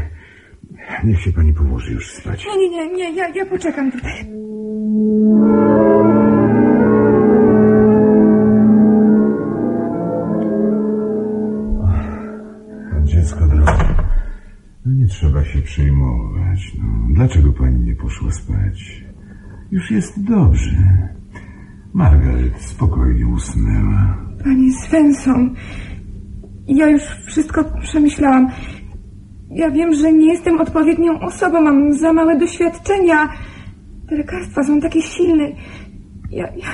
Niech 1.03 1.21
się 1.21 1.31
pani 1.31 1.53
położy 1.53 1.93
już 1.93 2.11
spać. 2.11 2.45
Nie, 2.45 2.57
nie, 2.57 2.69
nie, 2.69 2.93
nie 2.93 3.15
ja, 3.15 3.29
ja 3.29 3.45
poczekam 3.45 3.91
tutaj. 3.91 4.25
No 14.87 14.93
nie 14.93 15.07
trzeba 15.07 15.43
się 15.45 15.61
przejmować. 15.61 16.73
No, 16.77 17.13
dlaczego 17.13 17.53
pani 17.53 17.79
nie 17.79 17.95
poszła 17.95 18.31
spać? 18.31 19.03
Już 19.71 19.91
jest 19.91 20.23
dobrze. 20.23 21.07
Margaret 21.93 22.61
spokojnie 22.61 23.27
usnęła. 23.27 24.17
Pani 24.43 24.73
Svensson, 24.73 25.55
ja 26.67 26.89
już 26.89 27.01
wszystko 27.25 27.63
przemyślałam. 27.81 28.47
Ja 29.49 29.71
wiem, 29.71 29.93
że 29.93 30.13
nie 30.13 30.33
jestem 30.33 30.61
odpowiednią 30.61 31.19
osobą, 31.19 31.61
mam 31.61 31.93
za 31.93 32.13
małe 32.13 32.39
doświadczenia. 32.39 33.29
Te 34.09 34.15
lekarstwa 34.15 34.63
są 34.63 34.79
takie 34.79 35.01
silne. 35.01 35.49
Ja, 36.31 36.47
ja, 36.47 36.67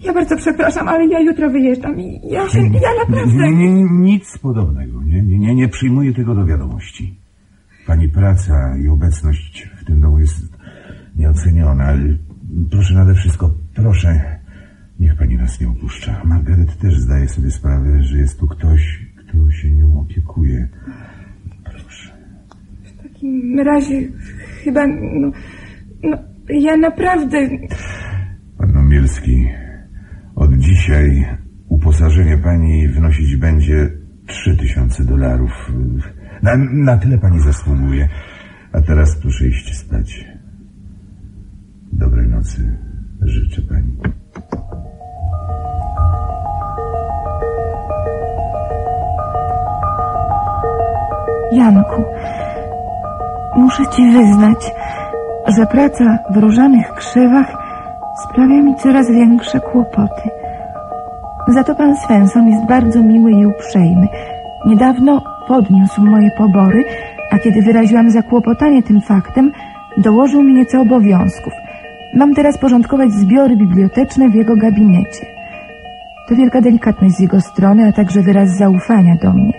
ja 0.00 0.12
bardzo 0.12 0.36
przepraszam, 0.36 0.88
ale 0.88 1.06
ja 1.06 1.20
jutro 1.20 1.50
wyjeżdżam 1.50 2.00
i 2.00 2.20
ja 2.30 2.48
się, 2.48 2.58
ja 2.58 2.90
naprawdę... 3.04 3.50
Nie, 3.50 3.72
nie, 3.72 3.82
nic 3.82 4.38
podobnego. 4.38 5.02
Nie, 5.02 5.22
nie, 5.22 5.38
nie, 5.38 5.54
nie 5.54 5.68
przyjmuję 5.68 6.14
tego 6.14 6.34
do 6.34 6.46
wiadomości. 6.46 7.19
Pani 7.90 8.08
praca 8.08 8.76
i 8.76 8.88
obecność 8.88 9.68
w 9.80 9.84
tym 9.84 10.00
domu 10.00 10.18
jest 10.18 10.56
nieoceniona, 11.16 11.84
ale 11.84 12.16
proszę 12.70 12.94
nade 12.94 13.14
wszystko, 13.14 13.54
proszę, 13.74 14.40
niech 15.00 15.16
pani 15.16 15.36
nas 15.36 15.60
nie 15.60 15.68
opuszcza. 15.68 16.22
Margaret 16.24 16.78
też 16.78 16.98
zdaje 16.98 17.28
sobie 17.28 17.50
sprawę, 17.50 18.02
że 18.02 18.18
jest 18.18 18.40
tu 18.40 18.48
ktoś, 18.48 19.06
kto 19.16 19.50
się 19.50 19.70
nią 19.70 20.00
opiekuje. 20.00 20.68
Proszę. 21.64 22.12
W 22.84 23.02
takim 23.02 23.60
razie 23.60 24.08
chyba... 24.64 24.86
No, 24.86 25.32
no, 26.02 26.18
ja 26.48 26.76
naprawdę... 26.76 27.48
Pan 28.58 28.88
Mielski, 28.88 29.48
od 30.34 30.56
dzisiaj 30.56 31.26
uposażenie 31.68 32.38
pani 32.38 32.88
wynosić 32.88 33.36
będzie 33.36 33.90
trzy 34.26 34.56
tysiące 34.56 35.04
dolarów. 35.04 35.72
Na, 36.42 36.56
na 36.56 36.96
tyle 36.96 37.18
pani 37.18 37.40
zasługuje. 37.40 38.08
A 38.72 38.80
teraz 38.80 39.16
proszę 39.16 39.46
iść 39.46 39.78
spać. 39.78 40.24
Dobrej 41.92 42.28
nocy 42.28 42.78
życzę 43.22 43.62
pani. 43.62 43.96
Janku, 51.52 52.04
muszę 53.56 53.86
ci 53.86 54.12
wyznać, 54.12 54.72
że 55.56 55.66
praca 55.66 56.18
w 56.30 56.36
różanych 56.36 56.94
krzewach 56.94 57.46
sprawia 58.24 58.62
mi 58.62 58.76
coraz 58.76 59.10
większe 59.10 59.60
kłopoty. 59.60 60.30
Za 61.48 61.64
to 61.64 61.74
pan 61.74 61.96
Svensson 61.96 62.48
jest 62.48 62.66
bardzo 62.66 63.02
miły 63.02 63.32
i 63.32 63.46
uprzejmy. 63.46 64.08
Niedawno 64.66 65.29
podniósł 65.50 66.00
moje 66.02 66.30
pobory, 66.30 66.84
a 67.30 67.38
kiedy 67.38 67.62
wyraziłam 67.62 68.10
zakłopotanie 68.10 68.82
tym 68.82 69.00
faktem, 69.00 69.52
dołożył 69.96 70.42
mi 70.42 70.54
nieco 70.54 70.80
obowiązków. 70.80 71.52
Mam 72.14 72.34
teraz 72.34 72.58
porządkować 72.58 73.12
zbiory 73.12 73.56
biblioteczne 73.56 74.28
w 74.28 74.34
jego 74.34 74.56
gabinecie. 74.56 75.26
To 76.28 76.36
wielka 76.36 76.60
delikatność 76.60 77.14
z 77.14 77.20
jego 77.20 77.40
strony, 77.40 77.88
a 77.88 77.92
także 77.92 78.22
wyraz 78.22 78.56
zaufania 78.56 79.16
do 79.16 79.32
mnie. 79.32 79.52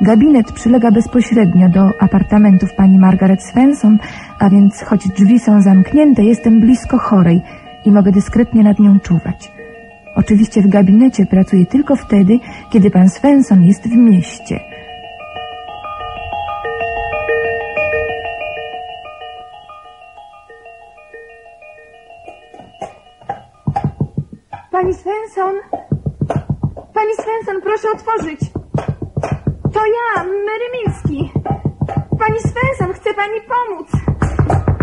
Gabinet 0.00 0.52
przylega 0.52 0.90
bezpośrednio 0.90 1.68
do 1.68 1.90
apartamentów 2.00 2.74
pani 2.74 2.98
Margaret 2.98 3.42
Svensson, 3.42 3.98
a 4.38 4.50
więc 4.50 4.82
choć 4.82 5.08
drzwi 5.08 5.38
są 5.38 5.62
zamknięte, 5.62 6.22
jestem 6.24 6.60
blisko 6.60 6.98
chorej 6.98 7.40
i 7.84 7.92
mogę 7.92 8.12
dyskretnie 8.12 8.62
nad 8.62 8.78
nią 8.78 9.00
czuwać. 9.00 9.52
Oczywiście 10.16 10.62
w 10.62 10.68
gabinecie 10.68 11.26
pracuję 11.26 11.66
tylko 11.66 11.96
wtedy, 11.96 12.38
kiedy 12.70 12.90
pan 12.90 13.08
Svensson 13.08 13.64
jest 13.64 13.88
w 13.88 13.96
mieście. 13.96 14.67
Svensson! 25.38 25.60
Pani 26.94 27.14
Svensson, 27.14 27.62
proszę 27.62 27.88
otworzyć! 27.94 28.40
To 29.72 29.80
ja, 29.86 30.24
Mary 30.24 30.68
Milski. 30.72 31.32
Pani 32.18 32.38
Svensson, 32.40 32.92
chce 32.94 33.14
pani 33.14 33.40
pomóc. 33.40 33.88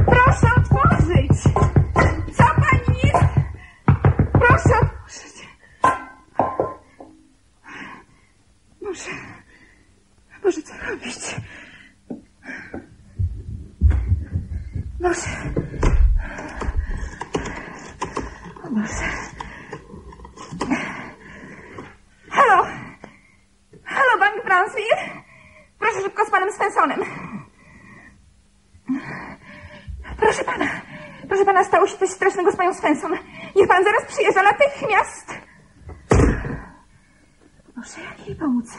Proszę 0.06 0.48
otworzyć. 0.58 1.44
Co 2.34 2.44
pani 2.44 3.00
jest? 3.04 3.26
Proszę 4.34 4.80
otworzyć. 4.82 5.48
Boże, 8.82 9.12
Boże, 10.44 10.62
co 10.62 10.74
robić? 10.90 11.36
Boże. 15.00 15.30
O 18.64 18.70
Boże. 18.70 19.26
Halo, 22.30 22.66
telefonem. 26.86 27.12
Proszę 30.18 30.44
pana, 30.44 30.66
proszę 31.28 31.46
pana, 31.46 31.64
stało 31.64 31.88
się 31.88 31.98
coś 31.98 32.10
strasznego 32.10 32.52
z 32.52 32.56
panią 32.56 32.74
Svensson. 32.86 33.12
Niech 33.56 33.68
pan 33.68 33.84
zaraz 33.84 34.06
przyjeżdża 34.06 34.44
natychmiast. 34.44 35.34
Proszę, 37.74 38.02
jak 38.02 38.28
jej 38.28 38.36
pomóc? 38.36 38.78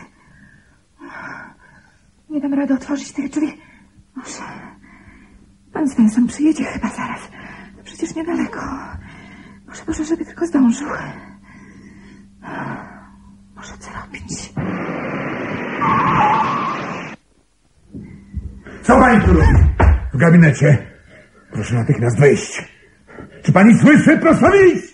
Nie 2.30 2.40
dam 2.40 2.54
rady 2.54 2.74
otworzyć 2.74 3.12
tych 3.12 3.30
drzwi. 3.30 3.60
Może 4.16 4.42
pan 5.72 5.88
Svensson 5.88 6.26
przyjedzie 6.26 6.64
chyba 6.64 6.88
zaraz. 6.88 7.20
Przecież 7.84 8.14
niedaleko. 8.14 8.60
Może, 9.66 9.82
może, 9.88 10.04
żeby 10.04 10.24
tylko 10.24 10.46
zdążył. 10.46 10.88
Może 13.56 13.78
co 13.78 13.90
robić? 14.00 14.52
Co 18.82 18.98
pani 18.98 19.20
tu 19.24 19.32
robi? 19.32 19.58
W 20.14 20.16
gabinecie. 20.16 20.86
Proszę 21.52 21.74
natychmiast 21.74 22.20
wejść. 22.20 22.75
Czy 23.46 23.52
pani 23.52 23.78
słyszy? 23.78 24.18
Proszę 24.18 24.50
wyjść! 24.50 24.92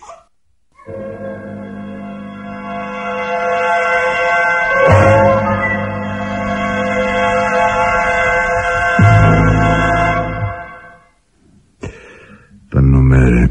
Panno 12.71 13.01
Mary, 13.01 13.49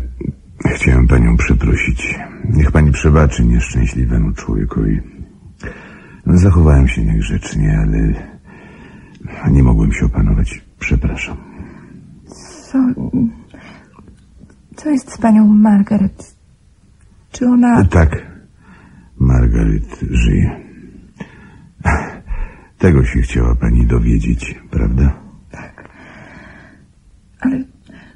chciałem 0.74 1.08
panią 1.08 1.36
przeprosić. 1.36 2.18
Niech 2.50 2.72
pani 2.72 2.92
przebaczy 2.92 3.44
nieszczęśliwemu 3.44 4.32
człowiekowi. 4.32 5.00
Zachowałem 6.26 6.88
się 6.88 7.04
niegrzecznie, 7.04 7.78
ale 7.82 8.14
nie 9.50 9.62
mogłem 9.62 9.92
się 9.92 10.06
opanować. 10.06 10.60
Przepraszam. 10.78 11.36
Co... 12.70 12.78
Co 14.76 14.90
jest 14.90 15.12
z 15.12 15.18
panią 15.18 15.46
Margaret? 15.46 16.36
Czy 17.32 17.46
ona... 17.46 17.84
Tak, 17.84 18.26
Margaret 19.18 20.00
żyje. 20.10 20.60
Tego 22.78 23.04
się 23.04 23.20
chciała 23.20 23.54
pani 23.54 23.86
dowiedzieć, 23.86 24.60
prawda? 24.70 25.14
Ale 27.40 27.64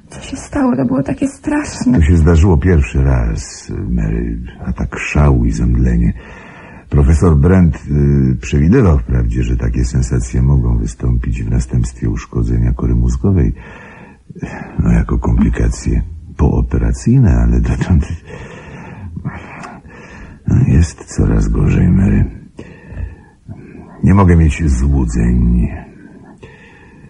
co 0.09 0.21
się 0.21 0.37
stało? 0.37 0.75
To 0.75 0.85
było 0.85 1.03
takie 1.03 1.27
straszne. 1.27 1.99
To 1.99 2.05
się 2.05 2.17
zdarzyło 2.17 2.57
pierwszy 2.57 3.03
raz, 3.03 3.71
Mary, 3.89 4.39
atak 4.65 4.99
szału 4.99 5.45
i 5.45 5.51
zemdlenie. 5.51 6.13
Profesor 6.89 7.37
Brent 7.37 7.75
y, 7.75 8.35
przewidywał 8.41 8.99
wprawdzie, 8.99 9.43
że 9.43 9.57
takie 9.57 9.85
sensacje 9.85 10.41
mogą 10.41 10.77
wystąpić 10.77 11.43
w 11.43 11.49
następstwie 11.49 12.09
uszkodzenia 12.09 12.73
kory 12.73 12.95
mózgowej. 12.95 13.53
No, 14.79 14.91
jako 14.91 15.17
komplikacje 15.17 16.01
pooperacyjne, 16.37 17.35
ale 17.35 17.61
dotąd 17.61 18.07
jest 20.67 21.05
coraz 21.05 21.47
gorzej, 21.47 21.89
Mary. 21.89 22.25
Nie 24.03 24.13
mogę 24.13 24.35
mieć 24.35 24.69
złudzeń. 24.69 25.67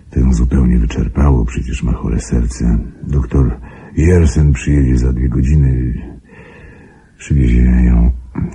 To 0.10 0.20
ją 0.20 0.34
zupełnie 0.34 0.80
wyczerpało, 0.80 1.46
przecież 1.46 1.84
ma 1.84 1.94
chore 1.94 2.20
serce. 2.20 2.80
Doktor 3.04 3.60
Jersen 3.96 4.54
przyjedzie 4.54 4.98
za 4.98 5.14
dwie 5.14 5.30
godziny. 5.30 5.94
Przywiezie 7.18 7.62
ją 7.62 8.12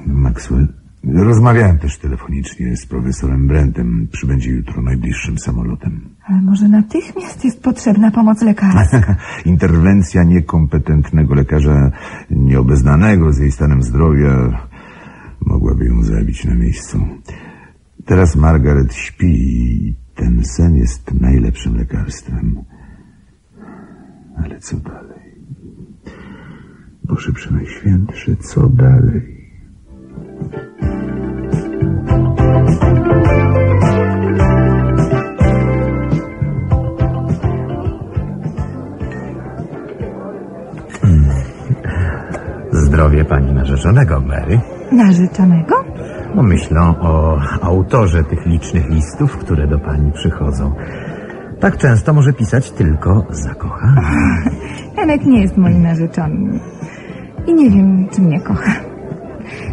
Maxwell. 0.06 0.68
Rozmawiałem 1.04 1.78
też 1.78 1.98
telefonicznie 1.98 2.76
z 2.76 2.86
profesorem 2.86 3.48
Brentem. 3.48 4.08
Przybędzie 4.12 4.50
jutro 4.50 4.82
najbliższym 4.82 5.38
samolotem. 5.38 6.11
Ale 6.24 6.42
może 6.42 6.68
natychmiast 6.68 7.44
jest 7.44 7.62
potrzebna 7.62 8.10
pomoc 8.10 8.42
lekarska. 8.42 9.16
Interwencja 9.44 10.22
niekompetentnego 10.22 11.34
lekarza, 11.34 11.90
nieobeznanego 12.30 13.32
z 13.32 13.38
jej 13.38 13.52
stanem 13.52 13.82
zdrowia, 13.82 14.66
mogłaby 15.46 15.84
ją 15.84 16.02
zabić 16.02 16.44
na 16.44 16.54
miejscu. 16.54 17.00
Teraz 18.04 18.36
Margaret 18.36 18.94
śpi 18.94 19.26
i 19.26 19.94
ten 20.14 20.44
sen 20.44 20.76
jest 20.76 21.20
najlepszym 21.20 21.76
lekarstwem. 21.76 22.64
Ale 24.36 24.60
co 24.60 24.76
dalej? 24.76 25.12
Boże 27.04 27.32
Przenajświętszy, 27.32 28.36
co 28.36 28.68
dalej? 28.68 29.41
Zdrowie 43.02 43.24
pani 43.24 43.52
narzeczonego, 43.52 44.20
Mary. 44.20 44.60
Narzeczonego? 44.92 45.74
No 46.34 46.42
myślę 46.42 46.80
o 46.80 47.40
autorze 47.62 48.24
tych 48.24 48.46
licznych 48.46 48.90
listów, 48.90 49.36
które 49.38 49.66
do 49.66 49.78
pani 49.78 50.12
przychodzą. 50.12 50.72
Tak 51.60 51.76
często 51.76 52.12
może 52.12 52.32
pisać 52.32 52.70
tylko 52.70 53.26
zakochany. 53.30 54.00
Janek 54.96 55.26
nie 55.26 55.40
jest 55.42 55.56
moim 55.56 55.82
narzeczonym. 55.82 56.60
I 57.46 57.54
nie 57.54 57.70
wiem, 57.70 58.08
czy 58.12 58.22
mnie 58.22 58.40
kocha. 58.40 58.72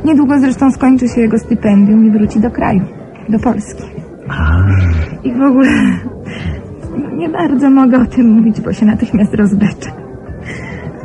Niedługo 0.06 0.40
zresztą 0.40 0.72
skończy 0.72 1.08
się 1.08 1.22
jego 1.22 1.40
stypendium 1.40 2.06
i 2.06 2.12
wróci 2.12 2.40
do 2.40 2.52
kraju, 2.52 2.82
do 3.30 3.40
Polski. 3.40 3.84
A, 4.30 4.66
I 5.24 5.34
w 5.34 5.42
ogóle 5.42 5.72
nie 7.14 7.30
bardzo 7.30 7.70
mogę 7.70 8.02
o 8.02 8.06
tym 8.06 8.28
mówić, 8.28 8.62
bo 8.62 8.74
się 8.74 8.86
natychmiast 8.86 9.34
rozbeczę. 9.34 9.99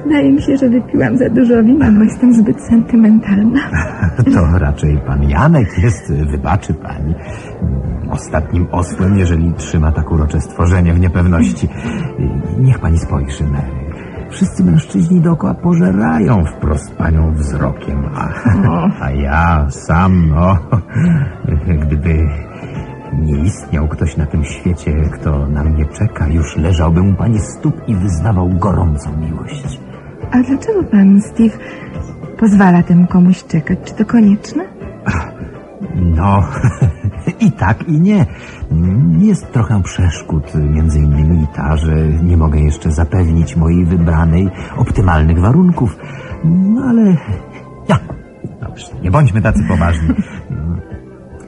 Wydaje 0.04 0.32
mi 0.32 0.42
się, 0.42 0.56
że 0.56 0.68
wypiłam 0.68 1.16
za 1.16 1.30
dużo 1.30 1.62
wina, 1.62 1.92
bo 1.92 2.02
jestem 2.02 2.34
zbyt 2.34 2.62
sentymentalna. 2.62 3.60
to 4.34 4.58
raczej 4.58 4.98
pan 5.06 5.22
Janek 5.22 5.78
jest, 5.78 6.12
wybaczy 6.12 6.74
pani, 6.74 7.14
ostatnim 8.10 8.66
osłem, 8.70 9.18
jeżeli 9.18 9.52
trzyma 9.52 9.92
tak 9.92 10.12
urocze 10.12 10.40
stworzenie 10.40 10.92
w 10.92 11.00
niepewności. 11.00 11.68
Niech 12.58 12.78
pani 12.78 12.98
spojrzy, 12.98 13.44
Mary. 13.44 13.84
Wszyscy 14.30 14.64
mężczyźni 14.64 15.20
dookoła 15.20 15.54
pożerają 15.54 16.44
wprost 16.44 16.94
panią 16.94 17.34
wzrokiem, 17.34 18.04
a, 18.14 18.28
a 19.00 19.10
ja 19.10 19.66
sam, 19.70 20.28
no, 20.28 20.58
gdyby 21.82 22.28
nie 23.22 23.38
istniał 23.38 23.88
ktoś 23.88 24.16
na 24.16 24.26
tym 24.26 24.44
świecie, 24.44 24.92
kto 25.12 25.48
na 25.48 25.64
mnie 25.64 25.86
czeka, 25.86 26.28
już 26.28 26.56
leżałbym 26.56 27.10
u 27.10 27.14
pani 27.14 27.38
stóp 27.38 27.88
i 27.88 27.94
wyznawał 27.94 28.48
gorącą 28.48 29.16
miłość. 29.16 29.83
A 30.30 30.42
dlaczego 30.42 30.84
pan, 30.84 31.20
Steve, 31.20 31.58
pozwala 32.38 32.82
temu 32.82 33.06
komuś 33.06 33.44
czekać? 33.44 33.78
Czy 33.84 33.94
to 33.94 34.04
konieczne? 34.04 34.64
No, 35.94 36.44
i 37.46 37.52
tak, 37.52 37.88
i 37.88 38.00
nie. 38.00 38.26
Jest 39.18 39.52
trochę 39.52 39.82
przeszkód, 39.82 40.54
między 40.54 40.98
innymi 40.98 41.46
ta, 41.54 41.76
że 41.76 41.94
nie 42.22 42.36
mogę 42.36 42.60
jeszcze 42.60 42.92
zapewnić 42.92 43.56
mojej 43.56 43.84
wybranej 43.84 44.50
optymalnych 44.76 45.38
warunków. 45.38 45.96
No 46.44 46.82
ale... 46.82 47.16
Ja, 47.88 47.98
dobrze, 48.60 48.86
nie 49.02 49.10
bądźmy 49.10 49.42
tacy 49.42 49.64
poważni. 49.68 50.08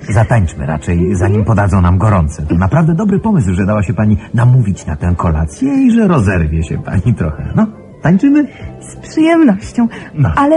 Zatańczmy 0.08 0.66
raczej, 0.66 1.14
zanim 1.14 1.44
podadzą 1.44 1.80
nam 1.80 1.98
gorące. 1.98 2.42
To 2.42 2.54
naprawdę 2.54 2.94
dobry 2.94 3.18
pomysł, 3.18 3.54
że 3.54 3.66
dała 3.66 3.82
się 3.82 3.94
pani 3.94 4.16
namówić 4.34 4.86
na 4.86 4.96
tę 4.96 5.14
kolację 5.16 5.74
i 5.74 5.90
że 5.90 6.08
rozerwie 6.08 6.62
się 6.64 6.78
pani 6.78 7.14
trochę. 7.14 7.52
No, 7.56 7.66
tańczymy? 8.06 8.46
Z 8.80 8.96
przyjemnością, 8.96 9.88
No. 10.14 10.32
ale 10.36 10.56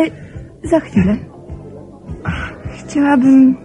za 0.63 0.79
chwilę. 0.79 1.15
Chciałabym... 2.77 3.55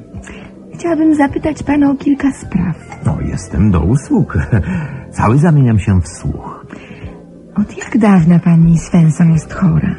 Chciałabym 0.75 1.14
zapytać 1.14 1.62
pana 1.62 1.90
o 1.90 1.94
kilka 1.94 2.33
spraw. 2.33 2.77
No, 3.07 3.16
jestem 3.20 3.70
do 3.70 3.81
usług. 3.81 4.38
Cały 5.18 5.38
zamieniam 5.38 5.79
się 5.79 6.01
w 6.01 6.09
słuch. 6.09 6.66
Od 7.57 7.79
jak 7.79 7.99
dawna 7.99 8.38
pani 8.38 8.79
Svensson 8.79 9.33
jest 9.33 9.53
chora? 9.55 9.94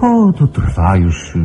O, 0.00 0.32
to 0.32 0.46
trwa 0.46 0.96
już 0.96 1.36
y, 1.36 1.38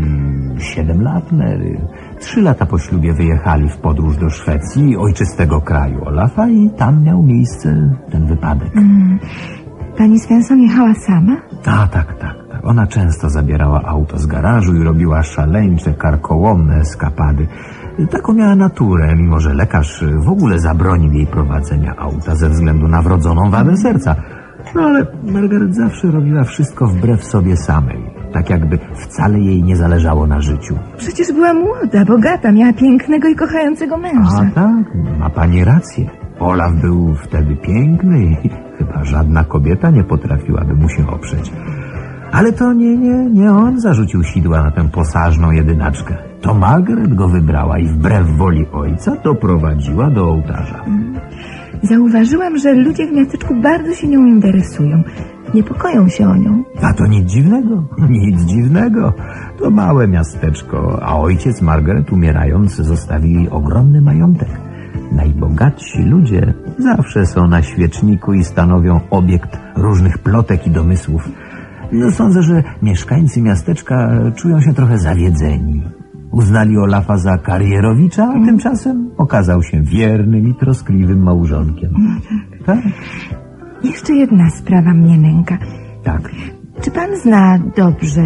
siedem 0.60 1.02
lat, 1.02 1.32
Mary. 1.32 1.82
Trzy 2.20 2.42
lata 2.42 2.66
po 2.66 2.80
ślubie 2.80 3.14
wyjechali 3.14 3.70
w 3.70 3.78
podróż 3.78 4.18
do 4.18 4.30
Szwecji, 4.30 4.98
ojczystego 4.98 5.62
kraju 5.62 6.06
Olafa 6.06 6.48
i 6.50 6.70
tam 6.70 7.04
miał 7.04 7.24
miejsce 7.24 7.96
ten 8.12 8.26
wypadek. 8.26 8.72
Pani 9.98 10.20
Svensson 10.20 10.60
jechała 10.60 10.94
sama? 10.94 11.36
A, 11.66 11.88
tak, 11.88 12.14
tak, 12.20 12.38
tak. 12.50 12.66
Ona 12.68 12.88
często 12.88 13.30
zabierała 13.30 13.84
auto 13.84 14.18
z 14.18 14.26
garażu 14.26 14.76
i 14.76 14.84
robiła 14.84 15.24
szaleńcze, 15.24 15.94
karkołomne 15.94 16.76
eskapady. 16.76 17.48
Taką 18.12 18.34
miała 18.34 18.56
naturę, 18.56 19.16
mimo 19.16 19.40
że 19.40 19.54
lekarz 19.54 20.04
w 20.18 20.30
ogóle 20.30 20.60
zabronił 20.60 21.14
jej 21.14 21.28
prowadzenia 21.28 21.96
auta 21.98 22.36
ze 22.36 22.50
względu 22.50 22.88
na 22.88 23.02
wrodzoną 23.02 23.50
wadę 23.52 23.78
serca. 23.78 24.16
No 24.76 24.82
ale 24.82 25.06
Margaret 25.24 25.76
zawsze 25.76 26.12
robiła 26.12 26.44
wszystko 26.44 26.88
wbrew 26.88 27.26
sobie 27.26 27.58
samej. 27.58 27.98
Tak 28.34 28.50
jakby 28.50 28.80
wcale 28.96 29.40
jej 29.40 29.64
nie 29.64 29.76
zależało 29.76 30.28
na 30.28 30.42
życiu. 30.42 30.78
Przecież 30.98 31.32
była 31.32 31.54
młoda, 31.54 32.06
bogata, 32.06 32.52
miała 32.52 32.74
pięknego 32.74 33.28
i 33.28 33.36
kochającego 33.36 33.98
męża. 33.98 34.52
A 34.52 34.56
tak, 34.56 34.96
ma 35.20 35.30
pani 35.30 35.64
rację. 35.64 36.10
Olaf 36.40 36.74
był 36.82 37.16
wtedy 37.16 37.56
piękny 37.56 38.38
i 38.44 38.67
chyba 38.88 39.06
żadna 39.06 39.44
kobieta 39.44 39.90
nie 39.90 40.04
potrafiłaby 40.04 40.76
mu 40.76 40.90
się 40.90 41.08
oprzeć. 41.08 41.52
Ale 42.32 42.54
to 42.54 42.74
nie, 42.74 42.98
nie, 42.98 43.26
nie 43.26 43.52
on 43.52 43.80
zarzucił 43.80 44.24
sidła 44.24 44.64
na 44.64 44.72
tę 44.72 44.90
posażną 44.90 45.52
jedynaczkę. 45.52 46.18
To 46.42 46.54
Margaret 46.54 47.14
go 47.14 47.28
wybrała 47.28 47.80
i 47.80 47.88
wbrew 47.88 48.28
woli 48.38 48.66
ojca 48.72 49.16
doprowadziła 49.24 50.10
do 50.10 50.26
ołtarza. 50.30 50.86
Zauważyłam, 51.84 52.58
że 52.58 52.74
ludzie 52.74 53.08
w 53.08 53.12
miasteczku 53.12 53.56
bardzo 53.56 53.94
się 53.94 54.08
nią 54.08 54.26
interesują. 54.26 55.04
Niepokoją 55.54 56.10
się 56.10 56.30
o 56.30 56.36
nią. 56.36 56.64
A 56.82 56.94
to 56.94 57.08
nic 57.08 57.32
dziwnego, 57.32 57.84
nic 58.10 58.42
dziwnego. 58.42 59.14
To 59.60 59.70
małe 59.70 60.08
miasteczko, 60.08 61.00
a 61.04 61.20
ojciec 61.20 61.62
Margaret 61.62 62.12
umierając 62.12 62.76
zostawił 62.76 63.32
jej 63.32 63.50
ogromny 63.50 64.02
majątek. 64.02 64.67
Najbogatsi 65.12 66.04
ludzie 66.04 66.54
zawsze 66.80 67.26
są 67.26 67.48
na 67.48 67.62
świeczniku 67.62 68.34
i 68.34 68.44
stanowią 68.44 69.00
obiekt 69.10 69.60
różnych 69.76 70.18
plotek 70.18 70.68
i 70.68 70.72
domysłów. 70.72 71.30
No, 71.92 72.12
sądzę, 72.12 72.42
że 72.44 72.64
mieszkańcy 72.82 73.42
miasteczka 73.42 74.10
czują 74.36 74.62
się 74.62 74.74
trochę 74.74 74.98
zawiedzeni. 74.98 75.84
Uznali 76.32 76.78
Olafa 76.78 77.18
za 77.18 77.38
karierowicza, 77.38 78.24
a 78.36 78.46
tymczasem 78.46 79.10
okazał 79.18 79.64
się 79.64 79.82
wiernym 79.82 80.48
i 80.48 80.56
troskliwym 80.56 81.24
małżonkiem. 81.24 81.92
Tak, 82.66 82.80
Jeszcze 83.84 84.14
jedna 84.14 84.50
sprawa 84.50 84.94
mnie 84.94 85.18
nęka. 85.18 85.58
tak. 86.04 86.32
Czy 86.82 86.92
pan 86.92 87.10
zna 87.24 87.60
dobrze 87.78 88.22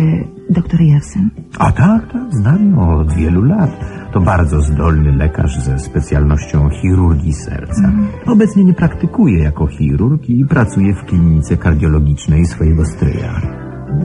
doktor 0.49 0.81
Jersen? 0.81 1.29
A 1.59 1.71
tak, 1.71 2.11
tak, 2.13 2.21
znam 2.33 2.71
ją 2.71 2.97
od 2.99 3.13
wielu 3.13 3.41
lat. 3.43 3.69
To 4.13 4.21
bardzo 4.21 4.61
zdolny 4.61 5.11
lekarz 5.11 5.59
ze 5.59 5.79
specjalnością 5.79 6.69
chirurgii 6.69 7.33
serca. 7.33 7.91
Obecnie 8.25 8.63
nie 8.63 8.73
praktykuje 8.73 9.43
jako 9.43 9.67
chirurg 9.67 10.29
i 10.29 10.45
pracuje 10.45 10.93
w 10.93 11.05
klinice 11.05 11.57
kardiologicznej 11.57 12.45
swojego 12.45 12.85
stryja. 12.85 13.41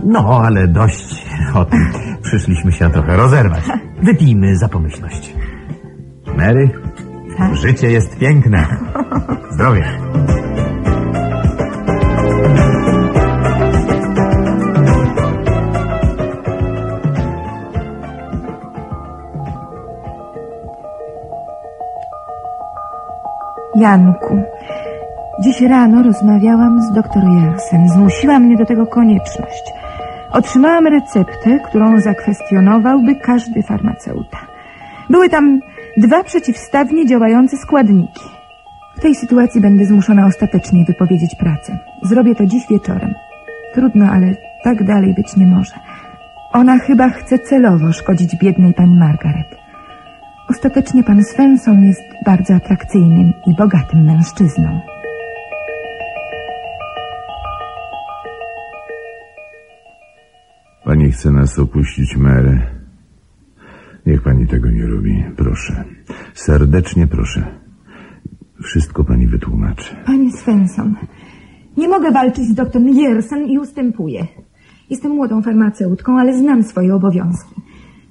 No, 0.04 0.40
ale 0.44 0.68
dość 0.68 1.26
o 1.54 1.64
tym. 1.64 1.88
Przyszliśmy 2.22 2.72
się 2.72 2.90
trochę 2.90 3.16
rozerwać. 3.16 3.64
Wypijmy 4.02 4.56
za 4.56 4.68
pomyślność. 4.68 5.34
Mary, 6.36 6.70
życie 7.52 7.90
jest 7.90 8.18
piękne. 8.18 8.66
Zdrowie. 9.50 9.84
Janku, 23.76 24.42
dziś 25.42 25.60
rano 25.60 26.02
rozmawiałam 26.02 26.82
z 26.82 26.92
doktor 26.92 27.22
Jersen. 27.24 27.88
Zmusiła 27.88 28.38
mnie 28.38 28.56
do 28.56 28.66
tego 28.66 28.86
konieczność. 28.86 29.72
Otrzymałam 30.32 30.86
receptę, 30.86 31.58
którą 31.68 32.00
zakwestionowałby 32.00 33.16
każdy 33.16 33.62
farmaceuta. 33.62 34.38
Były 35.10 35.28
tam 35.28 35.60
dwa 35.96 36.24
przeciwstawnie 36.24 37.06
działające 37.06 37.56
składniki. 37.56 38.24
W 38.96 39.00
tej 39.00 39.14
sytuacji 39.14 39.60
będę 39.60 39.84
zmuszona 39.84 40.26
ostatecznie 40.26 40.84
wypowiedzieć 40.84 41.34
pracę. 41.34 41.78
Zrobię 42.02 42.34
to 42.34 42.46
dziś 42.46 42.62
wieczorem. 42.70 43.14
Trudno, 43.74 44.06
ale 44.06 44.34
tak 44.64 44.84
dalej 44.84 45.14
być 45.14 45.36
nie 45.36 45.46
może. 45.46 45.74
Ona 46.52 46.78
chyba 46.78 47.08
chce 47.08 47.38
celowo 47.38 47.92
szkodzić 47.92 48.36
biednej 48.36 48.74
pani 48.74 48.96
Margaret. 48.96 49.55
Ostatecznie 50.50 51.04
pan 51.04 51.24
Svensson 51.24 51.84
jest 51.84 52.02
bardzo 52.24 52.54
atrakcyjnym 52.54 53.32
i 53.46 53.54
bogatym 53.54 54.04
mężczyzną. 54.04 54.80
Pani 60.84 61.12
chce 61.12 61.30
nas 61.30 61.58
opuścić, 61.58 62.16
Mary. 62.16 62.60
Niech 64.06 64.22
pani 64.22 64.46
tego 64.46 64.70
nie 64.70 64.86
robi, 64.86 65.24
proszę. 65.36 65.84
Serdecznie 66.34 67.06
proszę. 67.06 67.46
Wszystko 68.62 69.04
pani 69.04 69.26
wytłumaczy. 69.26 69.96
Panie 70.06 70.32
Svensson, 70.32 70.94
nie 71.76 71.88
mogę 71.88 72.10
walczyć 72.10 72.44
z 72.44 72.54
doktorem 72.54 72.88
Jersen 72.88 73.46
i 73.46 73.58
ustępuję. 73.58 74.26
Jestem 74.90 75.12
młodą 75.12 75.42
farmaceutką, 75.42 76.18
ale 76.18 76.38
znam 76.38 76.62
swoje 76.62 76.94
obowiązki. 76.94 77.54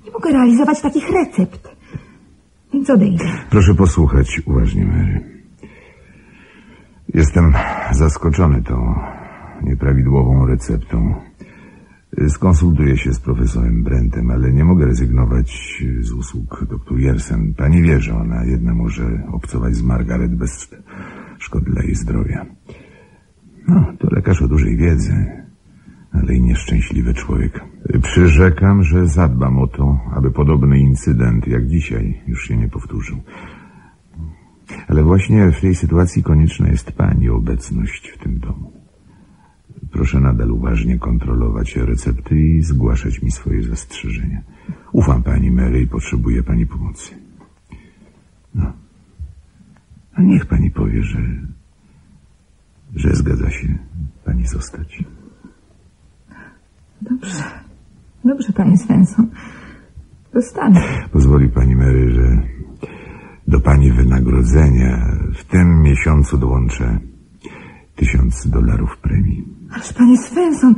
Nie 0.05 0.11
mogę 0.11 0.31
realizować 0.31 0.81
takich 0.81 1.09
recept. 1.09 1.74
Proszę 3.49 3.75
posłuchać 3.75 4.41
uważnie, 4.45 4.85
Mary. 4.85 5.21
Jestem 7.13 7.53
zaskoczony 7.91 8.63
tą 8.63 8.95
nieprawidłową 9.63 10.45
receptą. 10.45 11.15
Skonsultuję 12.27 12.97
się 12.97 13.13
z 13.13 13.19
profesorem 13.19 13.83
Brentem, 13.83 14.31
ale 14.31 14.53
nie 14.53 14.63
mogę 14.63 14.85
rezygnować 14.85 15.81
z 15.99 16.11
usług 16.11 16.65
dr 16.69 16.99
Jersen. 16.99 17.53
Pani 17.53 17.81
wie, 17.81 17.99
że 17.99 18.15
ona 18.15 18.45
jedna 18.45 18.73
może 18.73 19.23
obcować 19.31 19.75
z 19.75 19.81
Margaret 19.83 20.35
bez 20.35 20.69
szkody 21.39 21.71
dla 21.71 21.83
jej 21.83 21.95
zdrowia. 21.95 22.45
No, 23.67 23.93
to 23.99 24.07
lekarz 24.11 24.41
o 24.41 24.47
dużej 24.47 24.77
wiedzy, 24.77 25.44
ale 26.21 26.35
i 26.35 26.41
nieszczęśliwy 26.41 27.13
człowiek. 27.13 27.63
Przyrzekam, 28.01 28.83
że 28.83 29.07
zadbam 29.07 29.59
o 29.59 29.67
to, 29.67 29.99
aby 30.15 30.31
podobny 30.31 30.79
incydent 30.79 31.47
jak 31.47 31.67
dzisiaj 31.67 32.21
już 32.27 32.47
się 32.47 32.57
nie 32.57 32.69
powtórzył. 32.69 33.17
Ale 34.87 35.03
właśnie 35.03 35.51
w 35.51 35.61
tej 35.61 35.75
sytuacji 35.75 36.23
konieczna 36.23 36.67
jest 36.67 36.91
pani 36.91 37.29
obecność 37.29 38.09
w 38.09 38.23
tym 38.23 38.39
domu. 38.39 38.71
Proszę 39.91 40.19
nadal 40.19 40.51
uważnie 40.51 40.99
kontrolować 40.99 41.75
recepty 41.75 42.39
i 42.39 42.61
zgłaszać 42.61 43.21
mi 43.21 43.31
swoje 43.31 43.63
zastrzeżenia. 43.63 44.41
Ufam 44.91 45.23
pani 45.23 45.51
Mary 45.51 45.81
i 45.81 45.87
potrzebuję 45.87 46.43
pani 46.43 46.65
pomocy. 46.65 47.15
No. 48.55 48.73
A 50.13 50.21
niech 50.21 50.45
pani 50.45 50.71
powie, 50.71 51.03
że, 51.03 51.19
że 52.95 53.15
zgadza 53.15 53.51
się 53.51 53.77
pani 54.25 54.47
zostać. 54.47 55.03
Dobrze. 57.01 57.43
Dobrze, 58.23 58.53
panie 58.53 58.77
Svensson. 58.77 59.27
Zostanę. 60.33 60.81
Pozwoli 61.11 61.49
pani 61.49 61.75
Mary, 61.75 62.11
że 62.11 62.41
do 63.47 63.59
pani 63.59 63.91
wynagrodzenia 63.91 65.17
w 65.35 65.43
tym 65.43 65.81
miesiącu 65.81 66.37
dołączę 66.37 66.99
tysiąc 67.95 68.47
dolarów 68.47 68.97
premii. 68.97 69.45
Ależ 69.71 69.93
panie 69.93 70.17
Svensson, 70.17 70.75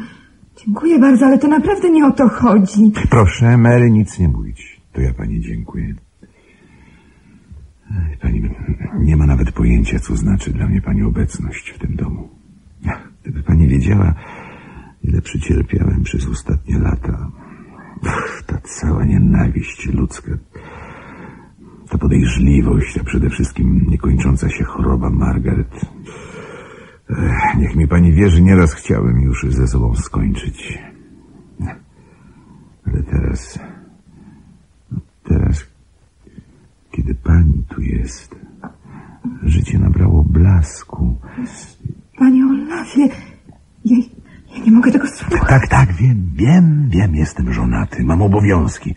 dziękuję 0.65 0.99
bardzo, 0.99 1.25
ale 1.25 1.37
to 1.37 1.47
naprawdę 1.47 1.89
nie 1.89 2.05
o 2.05 2.11
to 2.11 2.29
chodzi. 2.29 2.91
Proszę, 3.09 3.57
Mary, 3.57 3.91
nic 3.91 4.19
nie 4.19 4.27
mówić. 4.27 4.81
To 4.93 5.01
ja 5.01 5.13
pani 5.13 5.41
dziękuję. 5.41 5.95
Pani 8.21 8.49
nie 8.99 9.17
ma 9.17 9.25
nawet 9.25 9.51
pojęcia, 9.51 9.99
co 9.99 10.15
znaczy 10.15 10.51
dla 10.51 10.67
mnie 10.67 10.81
pani 10.81 11.03
obecność 11.03 11.69
w 11.69 11.79
tym 11.79 11.95
domu. 11.95 12.29
Gdyby 13.23 13.43
pani 13.43 13.67
wiedziała, 13.67 14.13
ile 15.07 15.21
przycierpiałem 15.21 16.03
przez 16.03 16.27
ostatnie 16.27 16.79
lata. 16.79 17.31
Ach, 18.05 18.43
Ta 18.47 18.57
cała 18.61 19.05
nienawiść 19.05 19.85
ludzka, 19.93 20.31
ta 21.89 21.97
podejrzliwość, 21.97 22.97
a 22.97 23.03
przede 23.03 23.29
wszystkim 23.29 23.85
niekończąca 23.87 24.49
się 24.49 24.63
choroba 24.63 25.09
Margaret. 25.09 25.71
Ech, 27.09 27.57
Niech 27.57 27.75
mi 27.75 27.87
pani 27.87 28.13
wierzy, 28.13 28.41
nieraz 28.41 28.73
chciałem 28.73 29.21
już 29.21 29.45
ze 29.49 29.67
sobą 29.67 29.95
skończyć. 29.95 30.79
Ale 32.87 33.03
teraz... 33.03 33.59
no 34.91 34.99
Teraz, 35.23 35.65
kiedy 36.91 37.15
pani 37.15 37.63
tu 37.69 37.81
jest, 37.81 38.35
życie 39.43 39.79
nabrało 39.79 40.23
blasku. 40.23 41.15
Panie 42.17 42.45
Olafie, 42.45 43.07
ja, 43.85 43.97
ja 44.57 44.65
nie 44.65 44.71
mogę 44.71 44.91
tego 44.91 45.07
słuchać. 45.07 45.49
Tak, 45.49 45.67
tak, 45.67 45.93
wiem, 45.93 46.31
wiem, 46.33 46.89
wiem, 46.89 47.15
jestem 47.15 47.53
żonaty, 47.53 48.03
mam 48.03 48.21
obowiązki. 48.21 48.95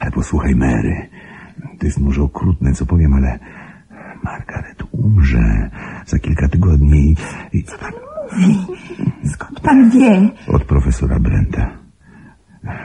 Ale 0.00 0.10
posłuchaj, 0.10 0.54
Mary, 0.54 1.08
to 1.78 1.86
jest 1.86 2.00
może 2.00 2.22
okrutne, 2.22 2.72
co 2.72 2.86
powiem, 2.86 3.14
ale 3.14 3.38
Margaret 4.24 4.82
umrze 4.92 5.70
za 6.06 6.18
kilka 6.18 6.48
tygodni 6.48 7.16
i... 7.52 7.64
i 9.22 9.28
Skąd 9.28 9.60
pan 9.60 9.90
wie? 9.90 10.28
od 10.46 10.64
profesora 10.64 11.18
Brenta. 11.18 11.70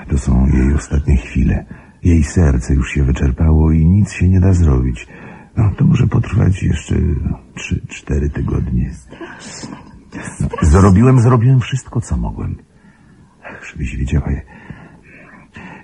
To 0.09 0.17
są 0.17 0.47
jej 0.47 0.73
ostatnie 0.73 1.17
chwile. 1.17 1.65
Jej 2.03 2.23
serce 2.23 2.73
już 2.73 2.91
się 2.91 3.03
wyczerpało 3.03 3.71
i 3.71 3.85
nic 3.85 4.11
się 4.11 4.29
nie 4.29 4.39
da 4.39 4.53
zrobić. 4.53 5.07
No, 5.57 5.71
to 5.77 5.85
może 5.85 6.07
potrwać 6.07 6.63
jeszcze 6.63 6.95
trzy, 7.55 7.81
cztery 7.87 8.29
tygodnie. 8.29 8.91
No, 9.71 9.77
zrobiłem, 10.61 11.19
zrobiłem 11.19 11.59
wszystko, 11.59 12.01
co 12.01 12.17
mogłem. 12.17 12.55
Żebyś 13.71 13.95
wiedziała, 13.95 14.31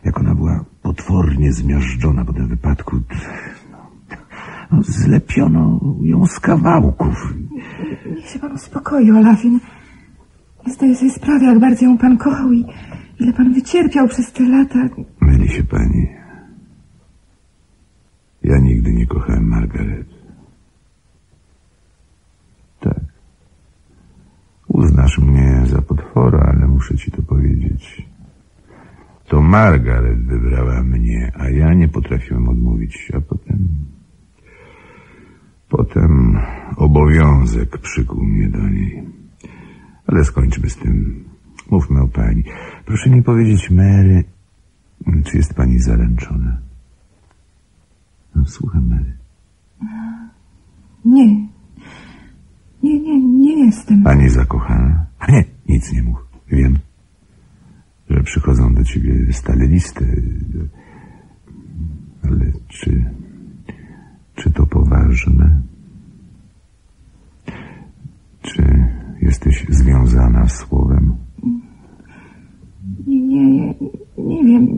jak 0.03 0.19
ona 0.19 0.35
była 0.35 0.65
potwornie 0.81 1.53
zmiażdżona 1.53 2.25
po 2.25 2.33
tym 2.33 2.47
wypadku. 2.47 2.95
No, 3.71 3.77
no, 4.71 4.83
zlepiono 4.83 5.79
ją 6.01 6.25
z 6.25 6.39
kawałków. 6.39 7.33
Niech 8.15 8.29
się 8.29 8.39
pan 8.39 8.51
uspokoi, 8.51 9.11
Olafie. 9.11 9.49
Nie 10.67 10.73
zdaję 10.73 10.95
sobie 10.95 11.11
sprawy, 11.11 11.45
jak 11.45 11.59
bardzo 11.59 11.85
ją 11.85 11.97
pan 11.97 12.17
kochał 12.17 12.51
i 12.51 12.65
ile 13.19 13.33
pan 13.33 13.53
wycierpiał 13.53 14.07
przez 14.07 14.31
te 14.31 14.43
lata. 14.43 14.79
Myli 15.21 15.49
się 15.49 15.63
pani. 15.63 16.07
Ja 18.43 18.57
nigdy 18.57 18.93
nie 18.93 19.07
kochałem 19.07 19.47
Margaret. 19.47 20.07
Uznasz 24.73 25.17
mnie 25.17 25.61
za 25.65 25.81
potwora, 25.81 26.39
ale 26.39 26.67
muszę 26.67 26.97
ci 26.97 27.11
to 27.11 27.21
powiedzieć. 27.21 28.07
To 29.27 29.41
Margaret 29.41 30.25
wybrała 30.25 30.83
mnie, 30.83 31.31
a 31.35 31.49
ja 31.49 31.73
nie 31.73 31.87
potrafiłem 31.87 32.49
odmówić, 32.49 33.11
a 33.17 33.21
potem... 33.21 33.67
Potem 35.69 36.39
obowiązek 36.75 37.77
przykuł 37.77 38.23
mnie 38.23 38.49
do 38.49 38.69
niej. 38.69 39.03
Ale 40.07 40.23
skończmy 40.23 40.69
z 40.69 40.75
tym. 40.75 41.23
Mówmy 41.69 42.01
o 42.01 42.07
pani. 42.07 42.43
Proszę 42.85 43.09
mi 43.09 43.23
powiedzieć, 43.23 43.69
Mary, 43.69 44.23
czy 45.25 45.37
jest 45.37 45.53
pani 45.53 45.79
zaręczona? 45.79 46.57
No, 48.35 48.45
słucham, 48.45 48.89
Mary. 48.89 49.17
Nie. 51.05 51.50
Nie, 52.83 52.99
nie, 52.99 53.19
nie 53.21 53.65
jestem. 53.65 54.03
Pani 54.03 54.29
zakochana? 54.29 55.05
A 55.19 55.31
nie, 55.31 55.43
nic 55.69 55.93
nie 55.93 56.03
mów. 56.03 56.17
Wiem, 56.47 56.79
że 58.09 58.23
przychodzą 58.23 58.73
do 58.73 58.83
ciebie 58.83 59.33
stale 59.33 59.67
listy. 59.67 60.23
Ale 62.23 62.45
czy... 62.67 63.05
Czy 64.35 64.51
to 64.51 64.65
poważne? 64.65 65.61
Czy 68.41 68.85
jesteś 69.21 69.65
związana 69.69 70.47
słowem? 70.49 71.15
Nie, 73.07 73.19
nie, 73.27 73.73
nie, 74.17 74.43
wiem. 74.43 74.77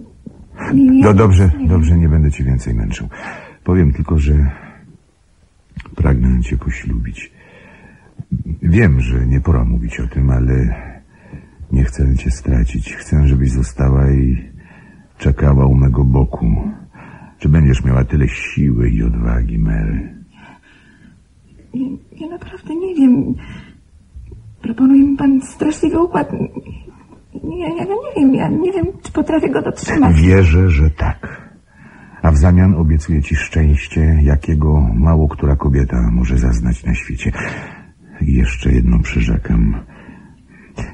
Nie, 0.73 1.01
No 1.03 1.13
dobrze, 1.13 1.43
nie 1.53 1.59
wiem. 1.59 1.67
dobrze, 1.67 1.97
nie 1.97 2.09
będę 2.09 2.31
ci 2.31 2.43
więcej 2.43 2.73
męczył. 2.75 3.07
Powiem 3.63 3.93
tylko, 3.93 4.19
że 4.19 4.51
pragnę 5.95 6.41
cię 6.41 6.57
poślubić. 6.57 7.31
Wiem, 8.61 9.01
że 9.01 9.27
nie 9.27 9.41
pora 9.41 9.65
mówić 9.65 9.99
o 9.99 10.07
tym, 10.07 10.29
ale 10.29 10.75
nie 11.71 11.83
chcę 11.83 12.15
cię 12.15 12.31
stracić. 12.31 12.93
Chcę, 12.93 13.27
żebyś 13.27 13.51
została 13.51 14.11
i 14.11 14.37
czekała 15.17 15.65
u 15.65 15.75
mego 15.75 16.03
boku. 16.03 16.71
Czy 17.39 17.49
będziesz 17.49 17.83
miała 17.83 18.03
tyle 18.03 18.27
siły 18.27 18.89
i 18.89 19.03
odwagi, 19.03 19.59
Mary? 19.59 20.13
Ja, 21.73 21.87
ja 22.19 22.27
naprawdę 22.27 22.75
nie 22.75 22.95
wiem. 22.95 23.33
Proponuje 24.61 25.03
mi 25.03 25.17
pan 25.17 25.41
straszliwy 25.41 25.99
układ. 25.99 26.31
Ja, 27.33 27.67
ja, 27.67 27.75
ja 27.75 27.83
nie 27.85 28.21
wiem, 28.21 28.35
ja 28.35 28.49
nie 28.49 28.71
wiem, 28.71 28.85
czy 29.03 29.11
potrafię 29.11 29.49
go 29.49 29.61
dotrzymać. 29.61 30.21
Wierzę, 30.21 30.69
że 30.69 30.89
tak. 30.89 31.43
A 32.21 32.31
w 32.31 32.37
zamian 32.37 32.75
obiecuję 32.75 33.21
ci 33.21 33.35
szczęście, 33.35 34.19
jakiego 34.21 34.81
mało 34.93 35.27
która 35.27 35.55
kobieta 35.55 36.09
może 36.11 36.37
zaznać 36.37 36.83
na 36.83 36.93
świecie. 36.93 37.31
Jeszcze 38.21 38.71
jedno 38.71 38.99
przyrzekam. 38.99 39.75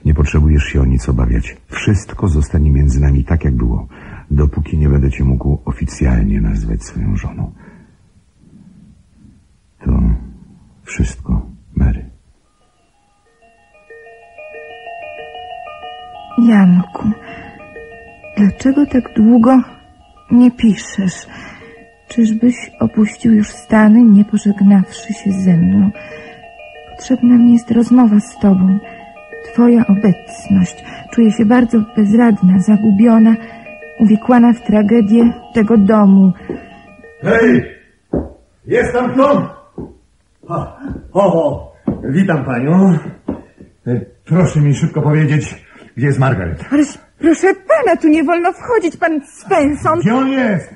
Nie 0.06 0.14
potrzebujesz 0.14 0.64
się 0.64 0.82
o 0.82 0.86
nic 0.86 1.10
obawiać. 1.10 1.58
Wszystko 1.68 2.28
zostanie 2.28 2.72
między 2.72 3.02
nami 3.02 3.24
tak, 3.24 3.44
jak 3.44 3.56
było, 3.56 3.88
dopóki 4.32 4.78
nie 4.78 4.90
będę 4.90 5.12
cię 5.12 5.24
mógł 5.24 5.62
oficjalnie 5.66 6.42
nazwać 6.42 6.84
swoją 6.84 7.16
żoną. 7.16 7.52
To 9.86 10.02
wszystko, 10.84 11.46
Mary. 11.76 12.10
Janku, 16.48 17.12
dlaczego 18.38 18.86
tak 18.86 19.14
długo 19.16 19.62
nie 20.32 20.52
piszesz? 20.52 21.28
Czyżbyś 22.08 22.56
opuścił 22.80 23.34
już 23.34 23.50
Stany, 23.50 24.04
nie 24.04 24.26
pożegnawszy 24.26 25.14
się 25.14 25.32
ze 25.32 25.58
mną? 25.58 25.92
Potrzebna 27.00 27.38
mi 27.38 27.54
jest 27.54 27.72
rozmowa 27.72 28.20
z 28.20 28.40
tobą. 28.40 28.80
Twoja 29.54 29.86
obecność. 29.88 30.84
Czuję 31.12 31.32
się 31.32 31.46
bardzo 31.46 31.78
bezradna, 31.98 32.60
zagubiona, 32.60 33.36
uwikłana 34.00 34.54
w 34.54 34.62
tragedię 34.62 35.34
tego 35.54 35.78
domu. 35.78 36.34
Hej! 37.22 37.76
Jest 38.66 38.94
tam 38.94 39.14
kto? 39.14 39.56
O, 40.48 40.78
o, 41.14 41.74
witam 42.04 42.46
panią. 42.46 42.98
Proszę 44.26 44.60
mi 44.60 44.76
szybko 44.76 45.02
powiedzieć, 45.02 45.66
gdzie 45.98 46.08
jest 46.08 46.20
Margaret. 46.20 46.66
Ależ 46.72 46.88
proszę 47.20 47.48
pana, 47.54 47.98
tu 47.98 48.08
nie 48.08 48.24
wolno 48.24 48.54
wchodzić, 48.54 48.98
pan 48.98 49.22
Svensson. 49.22 50.00
Gdzie 50.00 50.16
on 50.16 50.28
jest? 50.28 50.76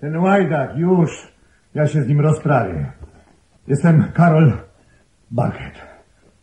Ten 0.00 0.16
łajdak, 0.16 0.76
już. 0.76 1.32
Ja 1.74 1.86
się 1.86 2.02
z 2.02 2.08
nim 2.08 2.20
rozprawię. 2.20 2.92
Jestem 3.68 4.04
Karol 4.12 4.52
Barket. 5.34 5.74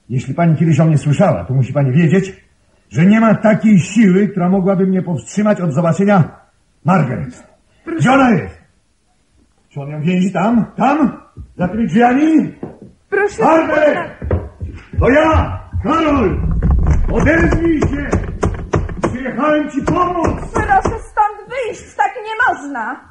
Jeśli 0.09 0.33
pani 0.33 0.55
kiedyś 0.55 0.79
o 0.79 0.85
mnie 0.85 0.97
słyszała, 0.97 1.45
to 1.45 1.53
musi 1.53 1.73
pani 1.73 1.91
wiedzieć, 1.91 2.45
że 2.89 3.05
nie 3.05 3.19
ma 3.19 3.35
takiej 3.35 3.79
siły, 3.79 4.27
która 4.27 4.49
mogłaby 4.49 4.87
mnie 4.87 5.01
powstrzymać 5.01 5.61
od 5.61 5.73
zobaczenia 5.73 6.23
Margaret. 6.85 7.47
Gdzie 7.97 8.11
ona 8.11 8.29
jest? 8.31 8.61
Czy 9.69 9.81
on 9.81 9.89
ją 9.89 10.01
więzi 10.01 10.31
tam? 10.31 10.65
Tam? 10.75 11.21
Za 11.57 11.67
tymi 11.67 11.87
drzwiami? 11.87 12.53
Proszę 13.09 13.43
Margaret! 13.43 14.11
To 14.99 15.09
ja, 15.09 15.59
Karol! 15.83 16.39
Odezwij 17.11 17.79
się! 17.79 18.09
Przyjechałem 19.09 19.69
ci 19.69 19.81
pomóc! 19.81 20.37
Proszę 20.53 20.99
stąd 20.99 21.49
wyjść, 21.49 21.95
tak 21.95 22.11
nie 22.15 22.53
można. 22.53 23.01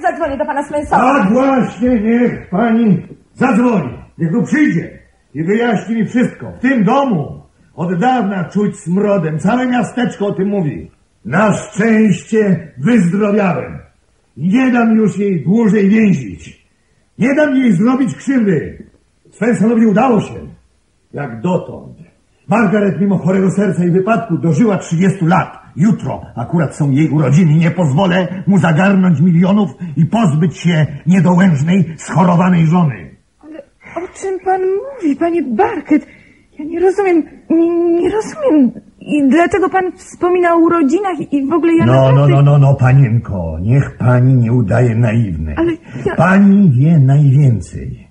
Zadzwonię 0.00 0.36
do 0.36 0.46
pana 0.46 0.62
Svensona. 0.62 1.18
Tak 1.18 1.32
właśnie, 1.32 2.00
niech 2.00 2.50
pani 2.50 3.06
zadzwoni. 3.34 3.98
Niech 4.18 4.32
tu 4.32 4.42
przyjdzie 4.42 4.99
i 5.34 5.44
wyjaśni 5.44 5.94
mi 5.94 6.06
wszystko. 6.06 6.52
W 6.52 6.60
tym 6.60 6.84
domu 6.84 7.42
od 7.74 7.98
dawna 7.98 8.44
czuć 8.44 8.76
smrodem. 8.76 9.38
Całe 9.38 9.66
miasteczko 9.66 10.26
o 10.26 10.32
tym 10.32 10.48
mówi. 10.48 10.90
Na 11.24 11.52
szczęście 11.52 12.72
wyzdrowiałem. 12.78 13.78
Nie 14.36 14.72
dam 14.72 14.96
już 14.96 15.18
jej 15.18 15.44
dłużej 15.44 15.88
więzić. 15.88 16.66
Nie 17.18 17.34
dam 17.34 17.56
jej 17.56 17.72
zrobić 17.72 18.14
krzywdy. 18.14 18.86
Svensonowi 19.30 19.86
udało 19.86 20.20
się. 20.20 20.34
Jak 21.12 21.40
dotąd. 21.40 21.96
Margaret 22.48 23.00
mimo 23.00 23.18
chorego 23.18 23.50
serca 23.50 23.84
i 23.84 23.90
wypadku 23.90 24.38
dożyła 24.38 24.78
30 24.78 25.24
lat. 25.24 25.58
Jutro 25.76 26.22
akurat 26.36 26.76
są 26.76 26.90
jej 26.90 27.08
urodziny. 27.08 27.54
Nie 27.54 27.70
pozwolę 27.70 28.42
mu 28.46 28.58
zagarnąć 28.58 29.20
milionów 29.20 29.70
i 29.96 30.06
pozbyć 30.06 30.58
się 30.58 30.86
niedołężnej, 31.06 31.94
schorowanej 31.96 32.66
żony. 32.66 33.09
O 33.96 34.18
czym 34.18 34.40
pan 34.44 34.60
mówi, 34.60 35.16
panie 35.16 35.42
Barket? 35.42 36.06
Ja 36.58 36.64
nie 36.64 36.80
rozumiem, 36.80 37.22
nie, 37.50 37.70
nie 38.00 38.10
rozumiem. 38.10 38.70
I 39.00 39.28
dlaczego 39.28 39.68
pan 39.70 39.92
wspomina 39.92 40.54
o 40.54 40.58
urodzinach 40.58 41.32
i 41.32 41.46
w 41.46 41.52
ogóle 41.52 41.72
ja 41.74 41.86
No, 41.86 41.92
no, 41.92 42.02
naprawdę... 42.02 42.34
no, 42.34 42.42
no, 42.42 42.58
no, 42.58 42.74
panienko, 42.74 43.58
niech 43.62 43.96
pani 43.96 44.34
nie 44.34 44.52
udaje 44.52 44.94
naiwnej. 44.94 45.54
Ale 45.58 45.72
ja- 46.06 46.14
Pani 46.16 46.70
wie 46.70 46.98
najwięcej. 46.98 48.08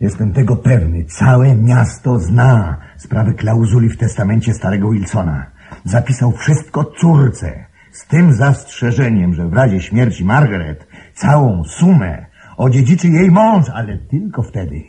Jestem 0.00 0.32
tego 0.32 0.56
pewny. 0.56 1.04
Całe 1.04 1.56
miasto 1.56 2.18
zna 2.18 2.76
sprawę 2.96 3.32
klauzuli 3.34 3.88
w 3.88 3.96
testamencie 3.96 4.54
starego 4.54 4.90
Wilsona. 4.90 5.46
Zapisał 5.84 6.32
wszystko 6.32 6.84
córce. 6.84 7.64
Z 7.92 8.06
tym 8.06 8.32
zastrzeżeniem, 8.32 9.34
że 9.34 9.48
w 9.48 9.52
razie 9.52 9.80
śmierci 9.80 10.24
Margaret 10.24 10.86
całą 11.14 11.64
sumę 11.64 12.26
odziedziczy 12.56 13.08
jej 13.08 13.30
mąż, 13.30 13.70
ale 13.74 13.98
tylko 13.98 14.42
wtedy, 14.42 14.82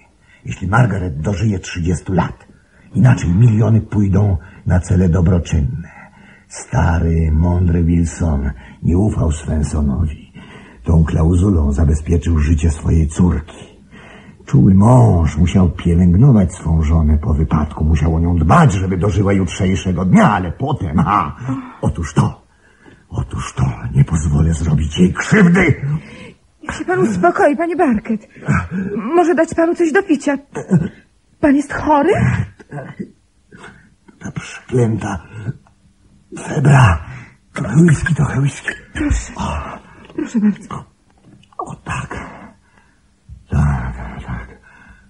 jeśli 0.46 0.68
Margaret 0.68 1.22
dożyje 1.22 1.60
30 1.60 2.12
lat. 2.12 2.48
Inaczej 2.94 3.30
miliony 3.30 3.82
pójdą 3.82 4.38
na 4.66 4.80
cele 4.80 5.10
dobroczynne. 5.10 5.90
Stary, 6.48 7.32
mądry 7.32 7.84
Wilson 7.84 8.52
nie 8.84 8.98
ufał 8.98 9.32
Svensonowi. 9.32 10.34
Tą 10.84 11.04
klauzulą 11.04 11.72
zabezpieczył 11.72 12.40
życie 12.40 12.72
swojej 12.72 13.08
córki. 13.08 13.74
Czuły 14.46 14.74
mąż 14.74 15.38
musiał 15.38 15.70
pielęgnować 15.70 16.54
swą 16.54 16.82
żonę 16.84 17.18
po 17.18 17.34
wypadku, 17.34 17.86
musiał 17.86 18.16
o 18.16 18.20
nią 18.20 18.38
dbać, 18.38 18.74
żeby 18.74 18.98
dożyła 18.98 19.34
jutrzejszego 19.34 20.06
dnia, 20.06 20.32
ale 20.32 20.52
potem, 20.52 21.00
a, 21.00 21.36
otóż 21.82 22.14
to, 22.14 22.42
otóż 23.10 23.54
to, 23.54 23.64
nie 23.96 24.04
pozwolę 24.04 24.54
zrobić 24.54 25.00
jej 25.00 25.14
krzywdy. 25.14 25.82
Niech 26.64 26.76
się 26.76 26.86
pan 26.86 27.00
uspokoi, 27.00 27.58
panie 27.58 27.76
Barket. 27.76 28.28
Może 28.96 29.36
dać 29.36 29.54
panu 29.54 29.76
coś 29.76 29.92
do 29.92 30.04
picia. 30.04 30.38
Pan 31.40 31.56
jest 31.56 31.74
chory? 31.74 32.14
Ta 34.20 34.32
przypięta 34.32 35.28
febra, 36.48 37.04
Trochę 37.54 37.76
whisky, 37.76 38.16
trochę 38.16 38.42
whisky. 38.42 38.70
Proszę. 38.94 39.34
O. 39.36 39.80
Proszę 40.16 40.40
bardzo. 40.40 40.86
O 41.58 41.76
tak. 41.76 42.10
Tak, 43.50 43.96
tak. 44.26 44.48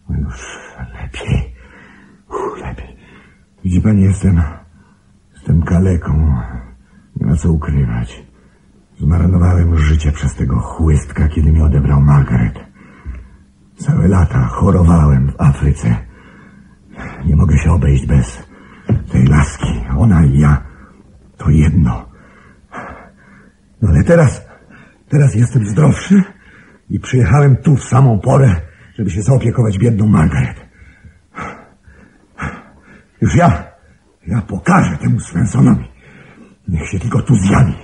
No 0.09 0.19
już 0.19 0.59
lepiej. 0.93 1.55
Lepiej. 2.61 2.97
Widzi 3.63 3.81
pan, 3.81 3.99
jestem... 3.99 4.41
Jestem 5.33 5.63
kaleką. 5.63 6.41
Nie 7.15 7.25
ma 7.27 7.35
co 7.35 7.51
ukrywać. 7.51 8.23
Zmarnowałem 8.99 9.77
życie 9.77 10.11
przez 10.11 10.35
tego 10.35 10.59
chłystka, 10.59 11.27
kiedy 11.27 11.51
mi 11.51 11.61
odebrał 11.61 12.01
Margaret. 12.01 12.59
Całe 13.77 14.07
lata 14.07 14.47
chorowałem 14.47 15.31
w 15.31 15.41
Afryce. 15.41 15.95
Nie 17.25 17.35
mogę 17.35 17.57
się 17.57 17.71
obejść 17.71 18.05
bez 18.05 18.43
tej 19.11 19.25
laski. 19.25 19.85
Ona 19.97 20.25
i 20.25 20.39
ja 20.39 20.63
to 21.37 21.49
jedno. 21.49 22.05
No 23.81 23.89
ale 23.89 24.03
teraz, 24.03 24.41
teraz 25.09 25.35
jestem 25.35 25.65
zdrowszy 25.65 26.23
i 26.89 26.99
przyjechałem 26.99 27.55
tu 27.55 27.75
w 27.75 27.83
samą 27.83 28.19
porę, 28.19 28.55
żeby 28.95 29.09
się 29.09 29.21
zaopiekować 29.21 29.77
biedną 29.77 30.07
Margaret. 30.07 30.57
Już 33.21 33.35
ja, 33.35 33.63
ja 34.27 34.41
pokażę 34.41 34.97
temu 34.97 35.19
Svensonowi. 35.19 35.87
Niech 36.67 36.89
się 36.89 36.99
tylko 36.99 37.21
tu 37.21 37.35
zjawi. 37.35 37.82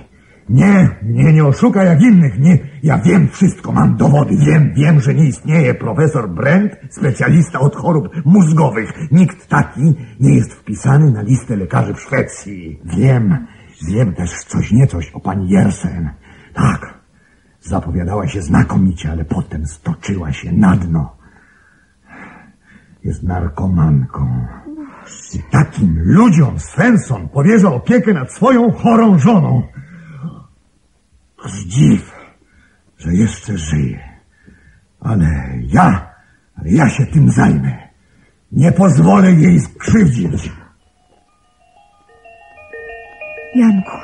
Nie, 0.50 0.88
mnie 1.02 1.32
nie 1.32 1.44
oszuka 1.44 1.84
jak 1.84 2.02
innych. 2.02 2.38
Nie, 2.38 2.58
ja 2.82 2.98
wiem 2.98 3.28
wszystko, 3.28 3.72
mam 3.72 3.96
dowody. 3.96 4.36
Wiem, 4.36 4.72
wiem, 4.74 5.00
że 5.00 5.14
nie 5.14 5.24
istnieje 5.24 5.74
profesor 5.74 6.30
Brent, 6.30 6.72
specjalista 6.88 7.60
od 7.60 7.76
chorób 7.76 8.08
mózgowych. 8.24 8.92
Nikt 9.10 9.48
taki 9.48 9.94
nie 10.20 10.34
jest 10.34 10.52
wpisany 10.52 11.10
na 11.10 11.22
listę 11.22 11.56
lekarzy 11.56 11.94
w 11.94 12.00
Szwecji. 12.00 12.80
Wiem, 12.84 13.46
wiem 13.88 14.14
też 14.14 14.30
coś 14.44 14.72
niecoś 14.72 15.10
o 15.10 15.20
pani 15.20 15.50
Jersen. 15.50 16.10
Tak, 16.54 16.94
zapowiadała 17.60 18.28
się 18.28 18.42
znakomicie, 18.42 19.10
ale 19.10 19.24
potem 19.24 19.66
stoczyła 19.66 20.32
się 20.32 20.52
na 20.52 20.76
dno. 20.76 21.16
Jest 23.04 23.22
narkomanką. 23.22 24.46
I 25.34 25.38
takim 25.50 25.94
ludziom 25.98 26.58
Svensson 26.58 27.28
powierza 27.28 27.72
opiekę 27.72 28.14
nad 28.14 28.32
swoją 28.32 28.72
chorą 28.72 29.18
żoną. 29.18 29.62
Aż 31.44 31.52
dziw, 31.52 32.12
że 32.98 33.14
jeszcze 33.14 33.58
żyje. 33.58 34.00
Ale 35.00 35.26
ja, 35.66 36.10
ale 36.56 36.70
ja 36.70 36.88
się 36.88 37.06
tym 37.06 37.30
zajmę. 37.30 37.76
Nie 38.52 38.72
pozwolę 38.72 39.32
jej 39.32 39.60
skrzywdzić. 39.60 40.52
Janku, 43.54 43.96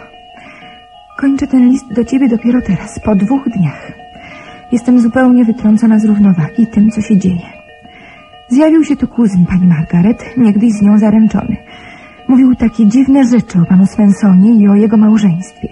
kończę 1.19 1.47
ten 1.47 1.71
list 1.71 1.85
do 1.97 2.05
ciebie 2.05 2.29
dopiero 2.29 2.61
teraz, 2.63 3.01
po 3.05 3.15
dwóch 3.15 3.45
dniach. 3.57 3.93
Jestem 4.73 5.01
zupełnie 5.01 5.45
wytrącona 5.45 5.99
z 5.99 6.05
równowagi 6.05 6.67
tym, 6.67 6.91
co 6.91 7.01
się 7.01 7.19
dzieje. 7.19 7.47
Zjawił 8.49 8.85
się 8.85 8.97
tu 8.97 9.09
kuzyn 9.09 9.47
pani 9.47 9.67
Margaret, 9.67 10.25
niegdyś 10.37 10.73
z 10.73 10.83
nią 10.83 10.99
zaręczony. 10.99 11.57
Mówił 12.29 12.55
takie 12.55 12.87
dziwne 12.87 13.25
rzeczy 13.25 13.61
o 13.61 13.65
panu 13.65 13.87
Svensonie 13.87 14.55
i 14.55 14.69
o 14.69 14.75
jego 14.75 14.97
małżeństwie. 14.97 15.69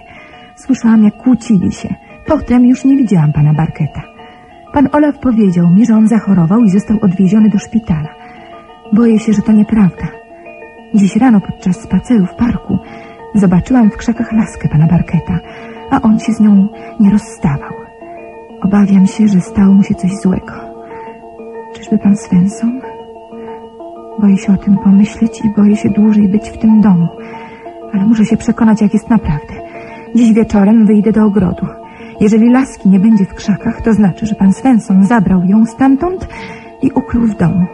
Słyszałam, 0.67 1.05
jak 1.05 1.17
kłócili 1.17 1.73
się. 1.73 1.95
Potem 2.27 2.67
już 2.67 2.85
nie 2.85 2.97
widziałam 2.97 3.33
pana 3.33 3.55
Barketa. 3.55 4.03
Pan 4.73 4.89
Olaf 4.93 5.19
powiedział 5.19 5.71
mi, 5.71 5.87
że 5.87 5.95
on 5.95 6.09
zachorował 6.09 6.61
i 6.61 6.71
został 6.71 6.99
odwieziony 7.03 7.49
do 7.49 7.59
szpitala. 7.59 8.09
Boję 8.93 9.19
się, 9.19 9.33
że 9.33 9.43
to 9.43 9.53
nieprawda. 9.53 10.09
Dziś 10.95 11.17
rano 11.17 11.41
podczas 11.41 11.81
spaceru 11.81 12.27
w 12.27 12.35
parku 12.35 12.79
zobaczyłam 13.35 13.91
w 13.91 13.97
krzakach 13.97 14.33
laskę 14.33 14.69
pana 14.69 14.87
Barketa, 14.87 15.39
a 15.91 16.01
on 16.03 16.19
się 16.19 16.33
z 16.33 16.41
nią 16.41 16.69
nie 17.01 17.11
rozstawał. 17.11 17.73
Obawiam 18.63 19.07
się, 19.07 19.29
że 19.29 19.41
stało 19.41 19.75
mu 19.75 19.83
się 19.83 19.95
coś 19.95 20.11
złego. 20.17 20.53
Czyżby 21.75 21.99
pan 21.99 22.17
Svensson? 22.17 22.81
Boję 24.21 24.39
się 24.39 24.53
o 24.53 24.57
tym 24.57 24.79
pomyśleć 24.79 25.45
i 25.45 25.51
boję 25.57 25.77
się 25.77 25.91
dłużej 25.91 26.29
być 26.29 26.49
w 26.49 26.59
tym 26.59 26.81
domu. 26.81 27.09
Ale 27.93 28.05
muszę 28.05 28.27
się 28.27 28.37
przekonać, 28.37 28.83
jak 28.83 28.95
jest 28.95 29.11
naprawdę. 29.11 29.64
Dziś 30.15 30.33
wieczorem 30.33 30.87
wyjdę 30.87 31.13
do 31.13 31.25
ogrodu. 31.25 31.67
Jeżeli 32.21 32.51
laski 32.51 32.89
nie 32.89 33.01
będzie 33.01 33.25
w 33.25 33.35
krzakach, 33.35 33.83
to 33.83 33.95
znaczy, 33.95 34.27
że 34.27 34.35
pan 34.35 34.53
Svensson 34.53 35.07
zabrał 35.07 35.45
ją 35.45 35.67
stamtąd 35.67 36.29
i 36.83 36.91
ukrył 36.91 37.27
w 37.27 37.37
domu. 37.37 37.67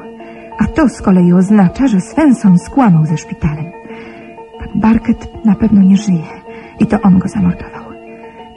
A 0.59 0.66
to 0.66 0.88
z 0.88 1.03
kolei 1.03 1.32
oznacza, 1.32 1.88
że 1.88 2.01
Svensson 2.01 2.59
skłamał 2.59 3.07
ze 3.07 3.16
szpitalem. 3.16 3.64
Pan 4.59 4.80
Barket 4.80 5.45
na 5.45 5.55
pewno 5.55 5.82
nie 5.82 5.97
żyje 5.97 6.26
i 6.80 6.86
to 6.86 7.01
on 7.03 7.18
go 7.18 7.28
zamordował. 7.28 7.84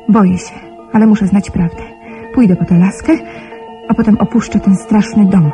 Boję 0.09 0.38
się, 0.38 0.55
ale 0.93 1.07
muszę 1.07 1.27
znać 1.27 1.51
prawdę. 1.51 1.84
Pójdę 2.34 2.55
po 2.55 2.65
tę 2.65 2.77
laskę, 2.77 3.13
a 3.89 3.93
potem 3.93 4.17
opuszczę 4.17 4.59
ten 4.59 4.75
straszny 4.75 5.25
dom. 5.25 5.51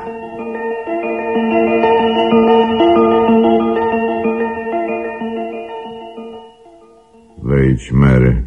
Wejdź, 7.79 7.91
Mary. 7.91 8.43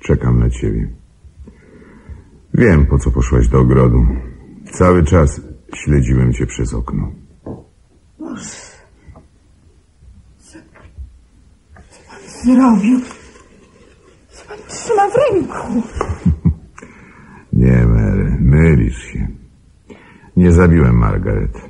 Czekam 0.00 0.38
na 0.38 0.50
ciebie. 0.50 0.88
Wiem, 2.54 2.86
po 2.86 2.98
co 2.98 3.10
poszłaś 3.10 3.48
do 3.48 3.58
ogrodu. 3.60 4.06
Cały 4.72 5.04
czas 5.04 5.40
śledziłem 5.74 6.32
cię 6.32 6.46
przez 6.46 6.74
okno. 6.74 7.12
Zrobił. 12.44 13.00
Co 14.30 14.44
pan 14.48 14.58
trzyma 14.68 15.08
w 15.10 15.14
ręku? 15.14 15.82
Nie, 17.52 17.86
Mary, 17.86 18.36
mylisz 18.40 19.02
się. 19.02 19.28
Nie 20.36 20.52
zabiłem 20.52 20.96
Margaret. 20.96 21.69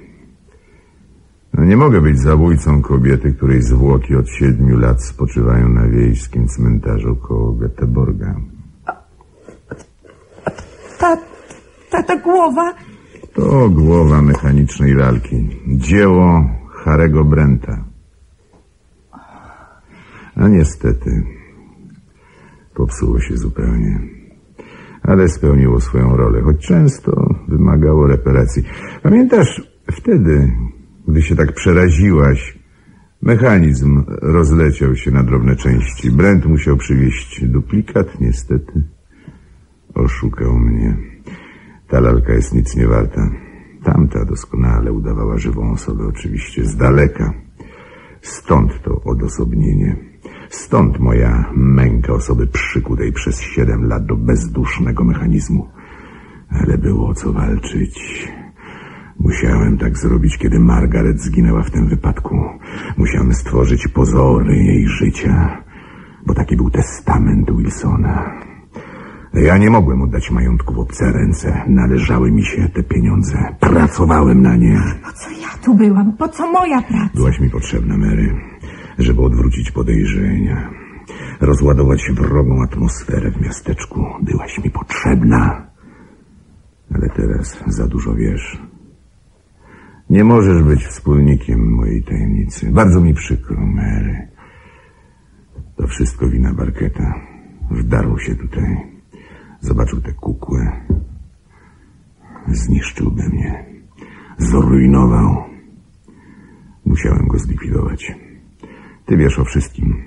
No 1.61 1.67
nie 1.67 1.77
mogę 1.77 2.01
być 2.01 2.19
zabójcą 2.19 2.83
kobiety, 2.83 3.33
której 3.33 3.63
zwłoki 3.63 4.17
od 4.17 4.29
siedmiu 4.31 4.79
lat 4.79 5.05
spoczywają 5.05 5.69
na 5.69 5.89
wiejskim 5.89 6.49
cmentarzu 6.49 7.17
koło 7.17 7.53
Göteborga. 7.53 8.35
Ta, 10.99 11.17
ta, 11.91 12.03
ta 12.03 12.17
głowa... 12.17 12.75
To 13.35 13.71
głowa 13.71 14.23
mechanicznej 14.23 14.95
lalki. 14.95 15.49
Dzieło 15.67 16.45
Harego 16.71 17.25
Brenta. 17.25 17.85
A 20.37 20.49
niestety, 20.49 21.23
popsuło 22.75 23.21
się 23.21 23.37
zupełnie. 23.37 24.01
Ale 25.03 25.29
spełniło 25.29 25.81
swoją 25.81 26.17
rolę, 26.17 26.41
choć 26.41 26.67
często 26.67 27.35
wymagało 27.49 28.07
reparacji. 28.07 28.63
Pamiętasz 29.03 29.63
wtedy, 29.93 30.53
gdy 31.11 31.23
się 31.23 31.37
tak 31.37 31.53
przeraziłaś, 31.53 32.59
mechanizm 33.23 34.05
rozleciał 34.09 34.97
się 34.97 35.11
na 35.11 35.23
drobne 35.23 35.57
części. 35.57 36.11
Brent 36.11 36.47
musiał 36.47 36.77
przywieźć 36.77 37.45
duplikat, 37.45 38.21
niestety. 38.21 38.83
Oszukał 39.95 40.59
mnie. 40.59 40.97
Ta 41.89 42.01
lalka 42.01 42.33
jest 42.33 42.55
nic 42.55 42.77
nie 42.77 42.87
warta. 42.87 43.31
Tamta 43.85 44.25
doskonale 44.25 44.93
udawała 44.93 45.39
żywą 45.39 45.73
osobę, 45.73 46.05
oczywiście, 46.07 46.65
z 46.65 46.77
daleka. 46.77 47.33
Stąd 48.23 48.83
to 48.83 49.01
odosobnienie. 49.05 49.97
Stąd 50.49 50.99
moja 50.99 51.53
męka 51.57 52.13
osoby 52.13 52.47
przykutej 52.47 53.13
przez 53.13 53.41
siedem 53.41 53.89
lat 53.89 54.07
do 54.07 54.17
bezdusznego 54.17 55.05
mechanizmu. 55.05 55.69
Ale 56.51 56.79
było 56.79 57.15
co 57.15 57.33
walczyć. 57.33 58.29
Musiałem 59.21 59.79
tak 59.79 59.99
zrobić, 59.99 60.39
kiedy 60.39 60.59
Margaret 60.59 61.21
zginęła 61.21 61.63
w 61.63 61.71
tym 61.71 61.89
wypadku. 61.89 62.37
Musiałem 62.97 63.35
stworzyć 63.35 63.89
pozory 63.89 64.57
jej 64.57 64.89
życia, 64.89 65.63
bo 66.27 66.35
taki 66.35 66.57
był 66.57 66.71
testament 66.71 67.57
Wilsona. 67.57 68.41
Ja 69.35 69.59
nie 69.59 69.71
mogłem 69.71 70.03
oddać 70.03 70.31
majątku 70.31 70.75
w 70.75 70.79
obce 70.79 71.13
ręce. 71.13 71.65
Należały 71.69 72.31
mi 72.33 72.45
się 72.45 72.69
te 72.69 72.83
pieniądze. 72.83 73.57
Pracowałem 73.61 74.43
na 74.43 74.57
nie. 74.57 74.81
Po 75.05 75.13
co 75.13 75.31
ja 75.31 75.49
tu 75.65 75.75
byłam? 75.75 76.13
Po 76.13 76.29
co 76.29 76.53
moja 76.53 76.83
praca? 76.83 77.11
Byłaś 77.15 77.41
mi 77.41 77.51
potrzebna, 77.51 77.97
Mary, 77.97 78.35
żeby 78.99 79.23
odwrócić 79.23 79.71
podejrzenia. 79.71 80.71
Rozładować 81.41 82.11
wrogą 82.15 82.63
atmosferę 82.63 83.31
w 83.31 83.41
miasteczku. 83.41 84.05
Byłaś 84.23 84.59
mi 84.65 84.71
potrzebna. 84.71 85.67
Ale 86.95 87.09
teraz 87.09 87.59
za 87.67 87.87
dużo 87.87 88.15
wiesz. 88.15 88.59
Nie 90.11 90.25
możesz 90.25 90.63
być 90.63 90.87
wspólnikiem 90.87 91.75
mojej 91.75 92.03
tajemnicy. 92.03 92.71
Bardzo 92.71 93.01
mi 93.01 93.15
przykro, 93.15 93.67
Mary. 93.67 94.29
To 95.77 95.87
wszystko 95.87 96.29
wina 96.29 96.55
Barketa. 96.55 97.15
Wdarł 97.71 98.19
się 98.19 98.37
tutaj. 98.37 98.77
Zobaczył 99.61 100.01
tę 100.01 100.13
kukłę. 100.13 100.73
Zniszczyłby 102.49 103.29
mnie. 103.29 103.65
Zrujnował. 104.39 105.45
Musiałem 106.85 107.29
go 107.29 107.39
zlikwidować. 107.39 108.15
Ty 109.07 109.17
wiesz 109.17 109.39
o 109.39 109.45
wszystkim. 109.45 110.03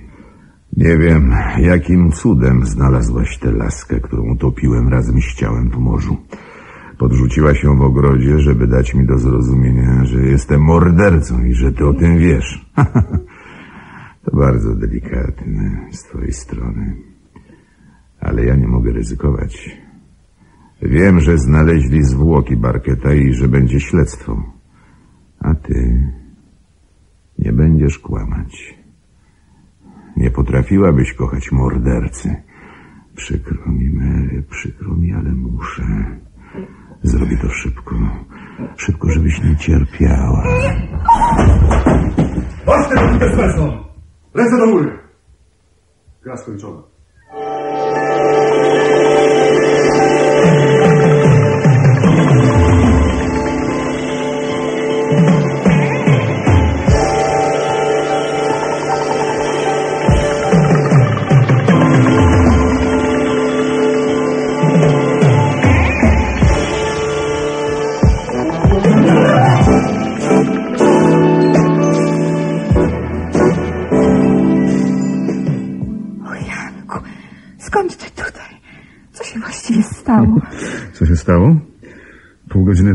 Nie 0.76 0.98
wiem, 0.98 1.34
jakim 1.58 2.12
cudem 2.12 2.66
znalazłaś 2.66 3.38
tę 3.38 3.52
laskę, 3.52 4.00
którą 4.00 4.22
utopiłem 4.32 4.88
razem 4.88 5.20
z 5.22 5.34
ciałem 5.34 5.70
w 5.70 5.78
morzu. 5.78 6.16
Podrzuciła 7.04 7.54
się 7.54 7.76
w 7.76 7.82
ogrodzie, 7.82 8.38
żeby 8.38 8.66
dać 8.66 8.94
mi 8.94 9.06
do 9.06 9.18
zrozumienia, 9.18 10.04
że 10.04 10.20
jestem 10.20 10.60
mordercą 10.60 11.44
i 11.44 11.54
że 11.54 11.72
ty 11.72 11.86
o 11.86 11.94
tym 11.94 12.18
wiesz. 12.18 12.66
to 14.24 14.36
bardzo 14.36 14.74
delikatne 14.74 15.88
z 15.90 16.02
twojej 16.02 16.32
strony. 16.32 16.96
Ale 18.20 18.44
ja 18.44 18.56
nie 18.56 18.68
mogę 18.68 18.92
ryzykować. 18.92 19.80
Wiem, 20.82 21.20
że 21.20 21.38
znaleźli 21.38 22.04
zwłoki 22.04 22.56
Barketa 22.56 23.14
i 23.14 23.32
że 23.32 23.48
będzie 23.48 23.80
śledztwo. 23.80 24.42
A 25.40 25.54
ty 25.54 26.08
nie 27.38 27.52
będziesz 27.52 27.98
kłamać. 27.98 28.78
Nie 30.16 30.30
potrafiłabyś 30.30 31.12
kochać 31.12 31.52
mordercy. 31.52 32.36
Przykro 33.16 33.72
mi, 33.72 33.90
Mary, 33.90 34.42
przykro 34.50 34.94
mi, 34.94 35.12
ale 35.12 35.32
muszę. 35.32 36.16
Zrobię 37.04 37.38
to 37.38 37.50
szybko. 37.50 37.94
Szybko, 38.76 39.10
żebyś 39.10 39.42
nie 39.42 39.56
cierpiała. 39.56 40.44
Chodź 42.66 42.88
tego, 42.88 43.00
Peter 43.00 43.34
Svensson! 43.34 43.84
Ręce 44.34 44.58
do 44.58 44.66
góry! 44.66 44.98
Gra 46.22 46.36
skończona. 46.36 46.93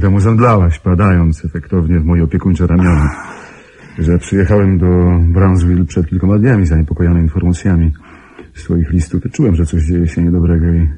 Godziny 0.09 0.21
temu 0.21 0.37
zemdlałaś, 0.37 0.79
padając 0.79 1.45
efektownie 1.45 1.99
w 1.99 2.05
moje 2.05 2.23
opiekuńcze 2.23 2.67
ramiona. 2.67 3.09
Że 3.99 4.17
przyjechałem 4.17 4.77
do 4.77 4.87
Brownsville 5.33 5.85
przed 5.85 6.09
kilkoma 6.09 6.37
dniami 6.37 6.65
zaniepokojony 6.65 7.19
informacjami 7.21 7.91
z 8.53 8.63
twoich 8.63 8.89
listów. 8.89 9.21
Czułem, 9.31 9.55
że 9.55 9.65
coś 9.65 9.83
dzieje 9.83 10.07
się 10.07 10.23
niedobrego 10.23 10.65
i 10.73 10.89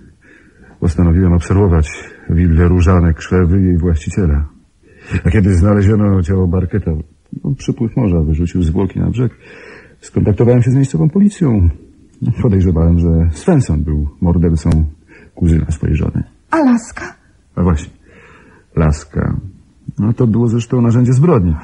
postanowiłem 0.79 1.33
obserwować 1.33 1.89
willę 2.29 2.67
Różanek, 2.67 3.17
krzewy 3.17 3.61
i 3.61 3.65
jej 3.65 3.77
właściciela. 3.77 4.47
A 5.25 5.29
kiedy 5.29 5.53
znaleziono 5.53 6.23
ciało 6.23 6.47
Barketa, 6.47 6.91
no, 7.43 7.53
przypływ 7.57 7.97
morza 7.97 8.19
wyrzucił 8.19 8.63
zwłoki 8.63 8.99
na 8.99 9.09
brzeg, 9.09 9.31
skontaktowałem 10.01 10.63
się 10.63 10.71
z 10.71 10.75
miejscową 10.75 11.09
policją. 11.09 11.69
Podejrzewałem, 12.41 12.99
że 12.99 13.29
Svensson 13.31 13.83
był 13.83 14.09
mordercą 14.21 14.69
kuzyna 15.35 15.71
swojej 15.71 15.95
żony. 15.95 16.23
Alaska? 16.51 17.15
A 17.55 17.63
właśnie, 17.63 18.00
laska. 18.75 19.37
No 19.99 20.13
to 20.13 20.27
było 20.27 20.47
zresztą 20.47 20.81
narzędzie 20.81 21.13
zbrodni. 21.13 21.55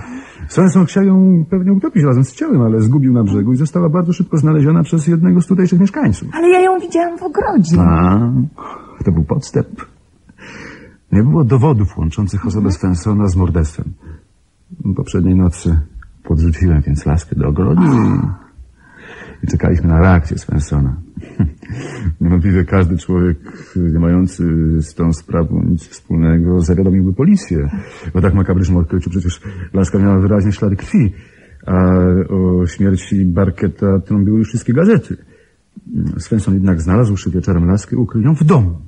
Svensson 0.48 0.86
chciał 0.86 1.04
ją 1.04 1.46
pewnie 1.50 1.74
utopić 1.74 2.04
razem 2.04 2.24
z 2.24 2.34
ciałem, 2.34 2.62
ale 2.62 2.82
zgubił 2.82 3.14
na 3.14 3.24
brzegu 3.24 3.54
i 3.54 3.56
została 3.56 3.90
bardzo 3.90 4.14
szybko 4.14 4.38
znaleziona 4.38 4.84
przez 4.84 5.08
jednego 5.08 5.42
z 5.42 5.48
tutejszych 5.48 5.80
mieszkańców. 5.80 6.30
Ale 6.34 6.50
ja 6.50 6.60
ją 6.60 6.80
widziałam 6.80 7.18
w 7.18 7.24
ogrodzie. 7.24 7.82
A, 7.82 8.20
to 9.06 9.12
był 9.12 9.24
podstęp. 9.24 9.86
Nie 11.12 11.24
było 11.24 11.44
dowodów 11.44 11.98
łączących 11.98 12.46
osobę 12.46 12.72
Svenssona 12.72 13.28
z 13.28 13.36
morderstwem. 13.36 13.94
Poprzedniej 14.96 15.36
nocy 15.36 15.80
podrzuciłem 16.24 16.82
więc 16.82 17.06
laskę 17.06 17.36
do 17.36 17.48
ogrodu 17.48 17.82
i, 17.82 18.20
i 19.44 19.48
czekaliśmy 19.48 19.88
na 19.88 20.00
reakcję 20.00 20.38
Svenssona. 20.38 20.96
Niewątpliwie 22.22 22.66
każdy 22.66 22.98
człowiek 22.98 23.38
nie 23.76 24.00
mający 24.00 24.44
z 24.82 24.94
tą 24.94 25.14
sprawą 25.14 25.64
nic 25.64 25.88
wspólnego 25.88 26.62
zawiadomiłby 26.62 27.14
policję. 27.14 27.70
O 28.14 28.22
tak 28.22 28.34
makabrycznym 28.34 28.78
odkryciu 28.78 29.10
przecież 29.10 29.42
laska 29.74 30.00
miała 30.00 30.20
wyraźnie 30.20 30.52
ślady 30.52 30.76
krwi, 30.76 31.14
a 31.66 31.74
o 32.30 32.68
śmierci 32.68 33.26
Barketa 33.26 34.00
trąbiły 34.00 34.40
już 34.40 34.48
wszystkie 34.48 34.74
gazety. 34.74 35.18
Svensson 36.18 36.54
jednak 36.54 36.82
znalazłszy 36.82 37.32
wieczorem 37.32 37.66
laskę, 37.66 37.98
ukrył 37.98 38.24
ją 38.24 38.36
w 38.36 38.44
domu. 38.44 38.80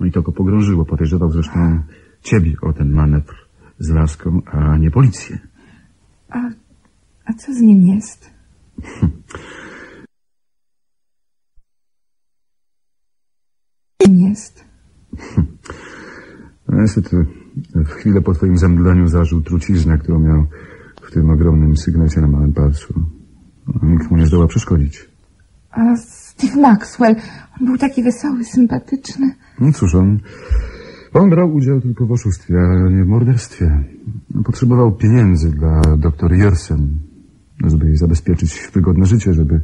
No 0.00 0.06
i 0.06 0.12
to 0.12 0.22
go 0.22 0.32
pogrążyło. 0.32 0.84
Podejrzewał 0.84 1.30
zresztą 1.30 1.82
ciebie 2.22 2.52
o 2.62 2.72
ten 2.72 2.92
manewr 2.92 3.34
z 3.78 3.88
laską, 3.88 4.42
a 4.46 4.76
nie 4.76 4.90
policję. 4.90 5.38
A, 6.28 6.50
a 7.24 7.32
co 7.32 7.54
z 7.54 7.60
nim 7.60 7.82
jest? 7.82 8.30
Nim 14.06 14.28
jest. 14.28 14.64
Niestety, 16.80 17.26
w 17.74 17.88
chwilę 17.88 18.20
po 18.20 18.34
twoim 18.34 18.58
zemdleniu 18.58 19.08
zażył 19.08 19.42
truciznę, 19.42 19.98
którą 19.98 20.18
miał 20.18 20.46
w 21.02 21.10
tym 21.10 21.30
ogromnym 21.30 21.76
sygnecie 21.76 22.20
na 22.20 22.26
małym 22.26 22.52
palcu. 22.52 22.94
Nikt 23.82 24.10
mu 24.10 24.16
nie 24.16 24.26
zdoła 24.26 24.46
przeszkodzić. 24.46 25.10
A 25.70 25.96
Steve 25.96 26.60
Maxwell, 26.60 27.16
on 27.60 27.66
był 27.66 27.78
taki 27.78 28.02
wesoły, 28.02 28.44
sympatyczny. 28.44 29.34
No 29.60 29.72
cóż, 29.72 29.94
on, 29.94 30.18
on 31.12 31.30
brał 31.30 31.54
udział 31.54 31.80
tylko 31.80 32.06
w 32.06 32.12
oszustwie, 32.12 32.60
a 32.60 32.88
nie 32.88 33.04
w 33.04 33.08
morderstwie. 33.08 33.84
Potrzebował 34.44 34.92
pieniędzy 34.92 35.50
dla 35.50 35.80
doktor 35.96 36.32
Jersen, 36.32 36.98
żeby 37.64 37.86
jej 37.86 37.96
zabezpieczyć 37.96 38.70
wygodne 38.72 39.06
życie, 39.06 39.34
żeby, 39.34 39.60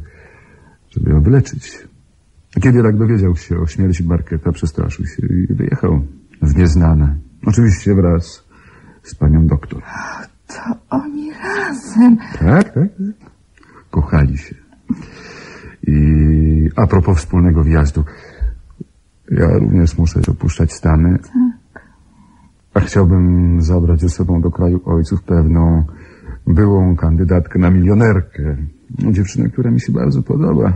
żeby 0.89 1.11
ją 1.11 1.21
wyleczyć. 1.21 1.87
Kiedy 2.61 2.77
jednak 2.77 2.97
dowiedział 2.97 3.35
się 3.35 3.59
o 3.59 3.67
śmierci 3.67 4.03
Barketa, 4.03 4.51
przestraszył 4.51 5.05
się 5.05 5.27
i 5.27 5.53
wyjechał 5.53 6.01
w 6.41 6.55
nieznane. 6.55 7.17
Oczywiście 7.45 7.95
wraz 7.95 8.43
z 9.03 9.15
panią 9.15 9.47
doktor. 9.47 9.81
To 10.47 10.75
oni 10.89 11.31
razem. 11.31 12.17
Tak, 12.39 12.73
tak. 12.73 12.89
Kochali 13.91 14.37
się. 14.37 14.55
I 15.87 16.69
a 16.75 16.87
propos 16.87 17.17
wspólnego 17.17 17.63
wjazdu. 17.63 18.03
Ja 19.31 19.57
również 19.57 19.97
muszę 19.97 20.19
opuszczać 20.27 20.73
Stany. 20.73 21.19
A 22.73 22.79
chciałbym 22.79 23.61
zabrać 23.61 24.01
ze 24.01 24.09
sobą 24.09 24.41
do 24.41 24.51
kraju 24.51 24.81
ojców 24.85 25.23
pewną 25.23 25.85
byłą 26.47 26.95
kandydatkę 26.95 27.59
na 27.59 27.69
milionerkę. 27.69 28.57
Dziewczynę, 29.11 29.49
która 29.49 29.71
mi 29.71 29.81
się 29.81 29.93
bardzo 29.93 30.23
podoba. 30.23 30.73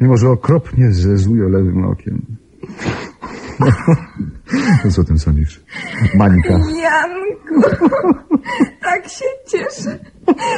Mimo, 0.00 0.16
że 0.16 0.28
okropnie 0.28 0.92
zezuje 0.92 1.48
lewym 1.48 1.84
okiem. 1.84 2.22
Co 4.94 5.00
o 5.00 5.04
tym 5.04 5.18
sądzisz? 5.18 5.60
Mańka. 6.14 6.52
Janku, 6.82 7.62
tak 8.82 9.08
się 9.08 9.24
cieszę. 9.46 9.98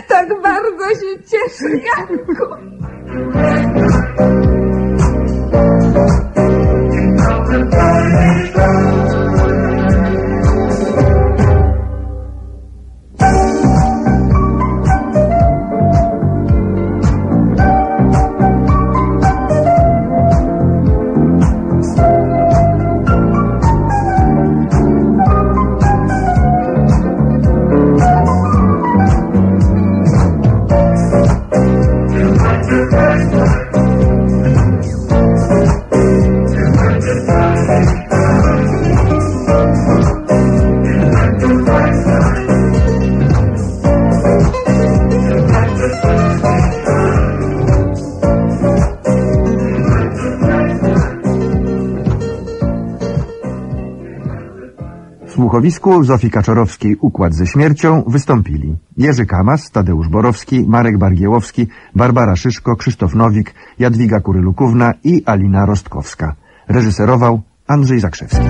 Tak 0.09 0.29
bardzo 0.43 0.89
się 0.89 1.23
cieszę, 1.31 1.69
Janku. 1.71 2.45
W 55.63 55.65
słuchowisku 55.65 56.05
Zofii 56.05 56.31
Kaczorowskiej 56.31 56.97
Układ 57.01 57.35
ze 57.35 57.47
śmiercią 57.47 58.05
wystąpili 58.07 58.77
Jerzy 58.97 59.27
Kamas, 59.27 59.71
Tadeusz 59.71 60.09
Borowski, 60.09 60.65
Marek 60.69 60.99
Bargiełowski, 60.99 61.67
Barbara 61.97 62.37
Szyszko, 62.37 62.77
Krzysztof 62.77 63.15
Nowik, 63.15 63.55
Jadwiga 63.79 64.21
Kurylukówna 64.21 64.95
i 65.05 65.23
Alina 65.27 65.67
Rostkowska. 65.67 66.35
Reżyserował 66.69 67.41
Andrzej 67.67 68.01
Zakrzewski. 68.01 68.47